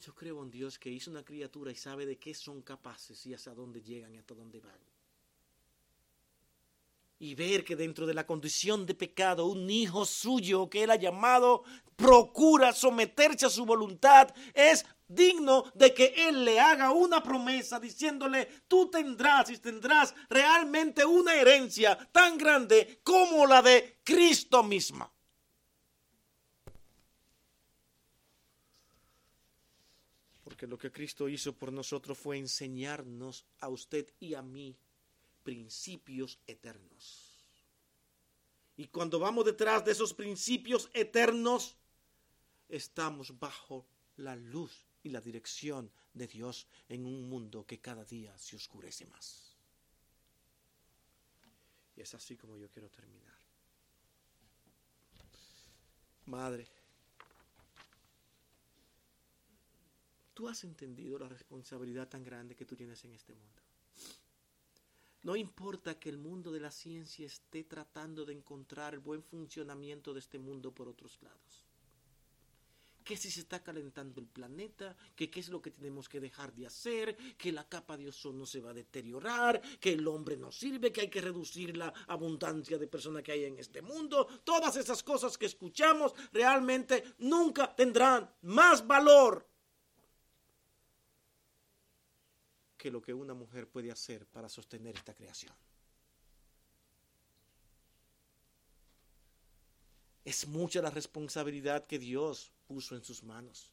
[0.00, 3.34] Yo creo en Dios que hizo una criatura y sabe de qué son capaces y
[3.34, 4.80] hasta dónde llegan y hasta dónde van
[7.22, 10.96] y ver que dentro de la condición de pecado un hijo suyo que él ha
[10.96, 11.62] llamado
[11.94, 14.84] procura someterse a su voluntad, es
[15.14, 21.34] digno de que él le haga una promesa diciéndole, tú tendrás y tendrás realmente una
[21.34, 25.10] herencia tan grande como la de Cristo misma.
[30.44, 34.76] Porque lo que Cristo hizo por nosotros fue enseñarnos a usted y a mí
[35.42, 37.32] principios eternos.
[38.76, 41.76] Y cuando vamos detrás de esos principios eternos,
[42.68, 43.86] estamos bajo
[44.16, 49.06] la luz y la dirección de Dios en un mundo que cada día se oscurece
[49.06, 49.56] más.
[51.96, 53.36] Y es así como yo quiero terminar.
[56.26, 56.66] Madre,
[60.34, 63.62] tú has entendido la responsabilidad tan grande que tú tienes en este mundo.
[65.24, 70.12] No importa que el mundo de la ciencia esté tratando de encontrar el buen funcionamiento
[70.12, 71.61] de este mundo por otros lados.
[73.04, 76.52] Que si se está calentando el planeta, que qué es lo que tenemos que dejar
[76.52, 80.52] de hacer, que la capa de ozono se va a deteriorar, que el hombre no
[80.52, 84.26] sirve, que hay que reducir la abundancia de personas que hay en este mundo.
[84.44, 89.46] Todas esas cosas que escuchamos realmente nunca tendrán más valor
[92.82, 95.54] que lo que una mujer puede hacer para sostener esta creación.
[100.24, 103.72] Es mucha la responsabilidad que Dios puso en sus manos.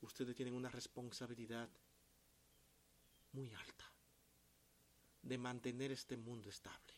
[0.00, 1.68] Ustedes tienen una responsabilidad
[3.32, 3.84] muy alta
[5.22, 6.94] de mantener este mundo estable.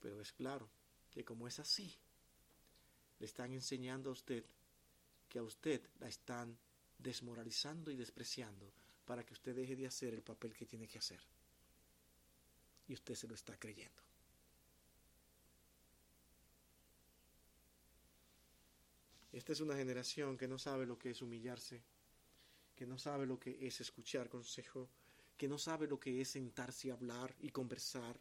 [0.00, 0.68] Pero es claro
[1.10, 1.94] que como es así,
[3.18, 4.44] le están enseñando a usted
[5.28, 6.58] que a usted la están
[6.98, 8.72] desmoralizando y despreciando
[9.04, 11.20] para que usted deje de hacer el papel que tiene que hacer.
[12.88, 14.09] Y usted se lo está creyendo.
[19.32, 21.82] Esta es una generación que no sabe lo que es humillarse,
[22.74, 24.88] que no sabe lo que es escuchar consejo,
[25.36, 28.18] que no sabe lo que es sentarse y hablar y conversar,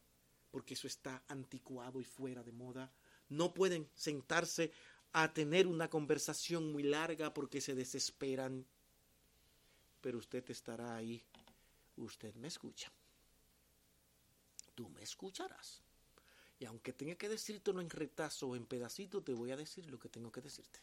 [0.51, 2.91] porque eso está anticuado y fuera de moda.
[3.30, 4.72] No pueden sentarse
[5.14, 8.66] a tener una conversación muy larga porque se desesperan.
[10.01, 11.24] Pero usted estará ahí.
[11.97, 12.91] Usted me escucha.
[14.76, 15.82] Tú me escucharás.
[16.60, 19.99] Y aunque tenga que decírtelo en retazo o en pedacito, te voy a decir lo
[19.99, 20.80] que tengo que decirte.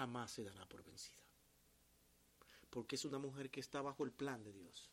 [0.00, 1.22] Jamás se dará por vencida.
[2.70, 4.88] Porque es una mujer que está bajo el plan de Dios.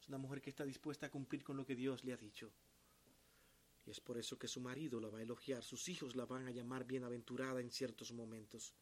[0.00, 2.52] Es una mujer que está dispuesta a cumplir con lo que Dios le ha dicho.
[3.84, 6.46] Y es por eso que su marido la va a elogiar, sus hijos la van
[6.46, 8.72] a llamar bienaventurada en ciertos momentos.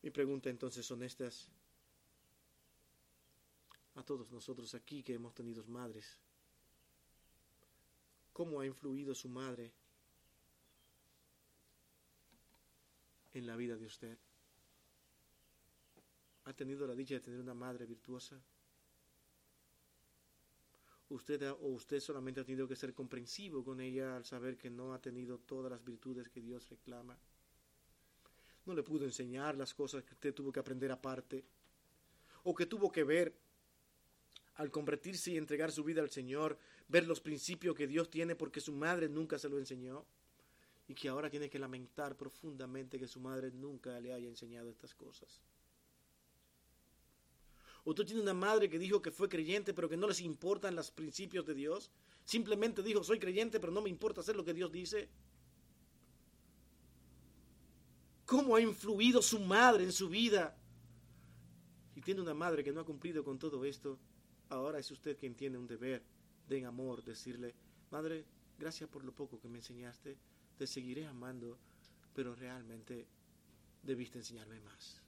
[0.00, 1.50] Mi pregunta entonces son estas
[3.96, 6.16] a todos nosotros aquí que hemos tenido madres.
[8.32, 9.74] ¿Cómo ha influido su madre
[13.38, 14.18] en la vida de usted?
[16.44, 18.40] ¿Ha tenido la dicha de tener una madre virtuosa?
[21.10, 24.92] usted o usted solamente ha tenido que ser comprensivo con ella al saber que no
[24.92, 27.16] ha tenido todas las virtudes que Dios reclama.
[28.66, 31.44] No le pudo enseñar las cosas que usted tuvo que aprender aparte
[32.44, 33.34] o que tuvo que ver
[34.56, 36.58] al convertirse y entregar su vida al Señor,
[36.88, 40.04] ver los principios que Dios tiene porque su madre nunca se lo enseñó
[40.88, 44.94] y que ahora tiene que lamentar profundamente que su madre nunca le haya enseñado estas
[44.94, 45.42] cosas.
[47.84, 50.90] Usted tiene una madre que dijo que fue creyente pero que no les importan los
[50.90, 51.90] principios de Dios.
[52.24, 55.08] Simplemente dijo, soy creyente pero no me importa hacer lo que Dios dice.
[58.24, 60.56] ¿Cómo ha influido su madre en su vida?
[61.94, 63.98] Y tiene una madre que no ha cumplido con todo esto.
[64.48, 66.02] Ahora es usted quien tiene un deber
[66.48, 67.54] de amor decirle,
[67.90, 68.24] madre,
[68.58, 70.16] gracias por lo poco que me enseñaste,
[70.58, 71.56] te seguiré amando,
[72.14, 73.06] pero realmente
[73.82, 75.00] debiste enseñarme más.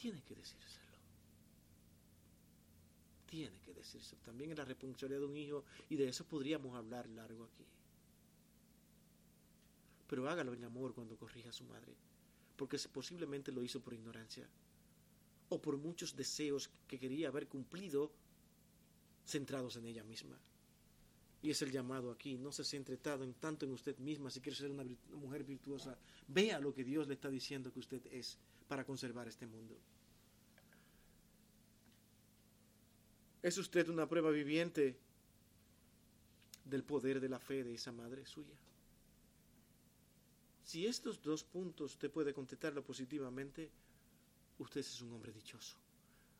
[0.00, 0.86] Tiene que decírselo.
[3.26, 4.22] Tiene que decírselo.
[4.22, 7.66] También es la responsabilidad de un hijo y de eso podríamos hablar largo aquí.
[10.06, 11.94] Pero hágalo en amor cuando corrija a su madre,
[12.56, 14.48] porque posiblemente lo hizo por ignorancia
[15.50, 18.12] o por muchos deseos que quería haber cumplido
[19.26, 20.38] centrados en ella misma.
[21.40, 24.56] Y es el llamado aquí, no se centre tanto tanto en usted misma si quiere
[24.56, 25.96] ser una, mujer virtuosa.
[26.26, 28.36] Vea lo que Dios le está diciendo que usted es
[28.66, 29.76] para conservar este mundo.
[33.40, 34.98] ¿Es usted una prueba viviente
[36.64, 38.56] del poder de la fe de esa madre suya?
[40.64, 43.70] Si estos dos puntos usted puede contestarlo positivamente,
[44.58, 45.76] usted es un hombre dichoso.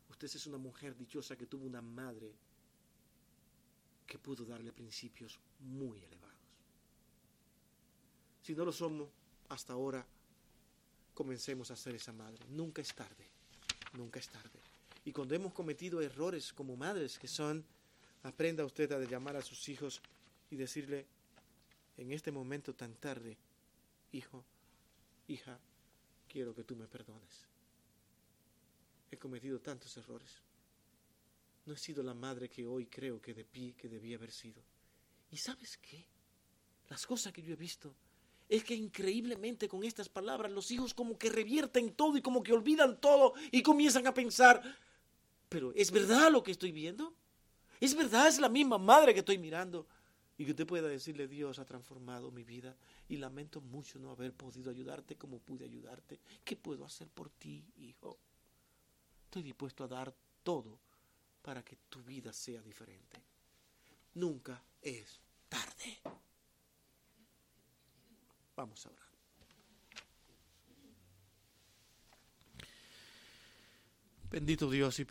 [0.09, 2.33] Usted es una mujer dichosa que tuvo una madre
[4.09, 6.35] que pudo darle principios muy elevados.
[8.41, 9.07] Si no lo somos
[9.49, 10.03] hasta ahora,
[11.13, 12.43] comencemos a ser esa madre.
[12.49, 13.27] Nunca es tarde,
[13.93, 14.59] nunca es tarde.
[15.05, 17.63] Y cuando hemos cometido errores como madres que son,
[18.23, 20.01] aprenda usted a llamar a sus hijos
[20.49, 21.05] y decirle,
[21.95, 23.37] en este momento tan tarde,
[24.11, 24.43] hijo,
[25.27, 25.59] hija,
[26.27, 27.45] quiero que tú me perdones.
[29.11, 30.48] He cometido tantos errores
[31.65, 34.61] no he sido la madre que hoy creo que, pie que debía haber sido.
[35.31, 36.05] ¿Y sabes qué?
[36.89, 37.93] Las cosas que yo he visto
[38.47, 42.53] es que increíblemente con estas palabras los hijos como que revierten todo y como que
[42.53, 44.61] olvidan todo y comienzan a pensar,
[45.47, 47.13] pero ¿es verdad lo que estoy viendo?
[47.79, 48.27] ¿Es verdad?
[48.27, 49.87] Es la misma madre que estoy mirando.
[50.37, 52.75] Y que usted pueda decirle, Dios ha transformado mi vida
[53.09, 56.21] y lamento mucho no haber podido ayudarte como pude ayudarte.
[56.45, 58.17] ¿Qué puedo hacer por ti, hijo?
[59.25, 60.79] Estoy dispuesto a dar todo
[61.41, 63.17] para que tu vida sea diferente.
[64.15, 65.99] Nunca es tarde.
[68.55, 69.09] Vamos a orar.
[74.29, 75.07] Bendito Dios y Padre.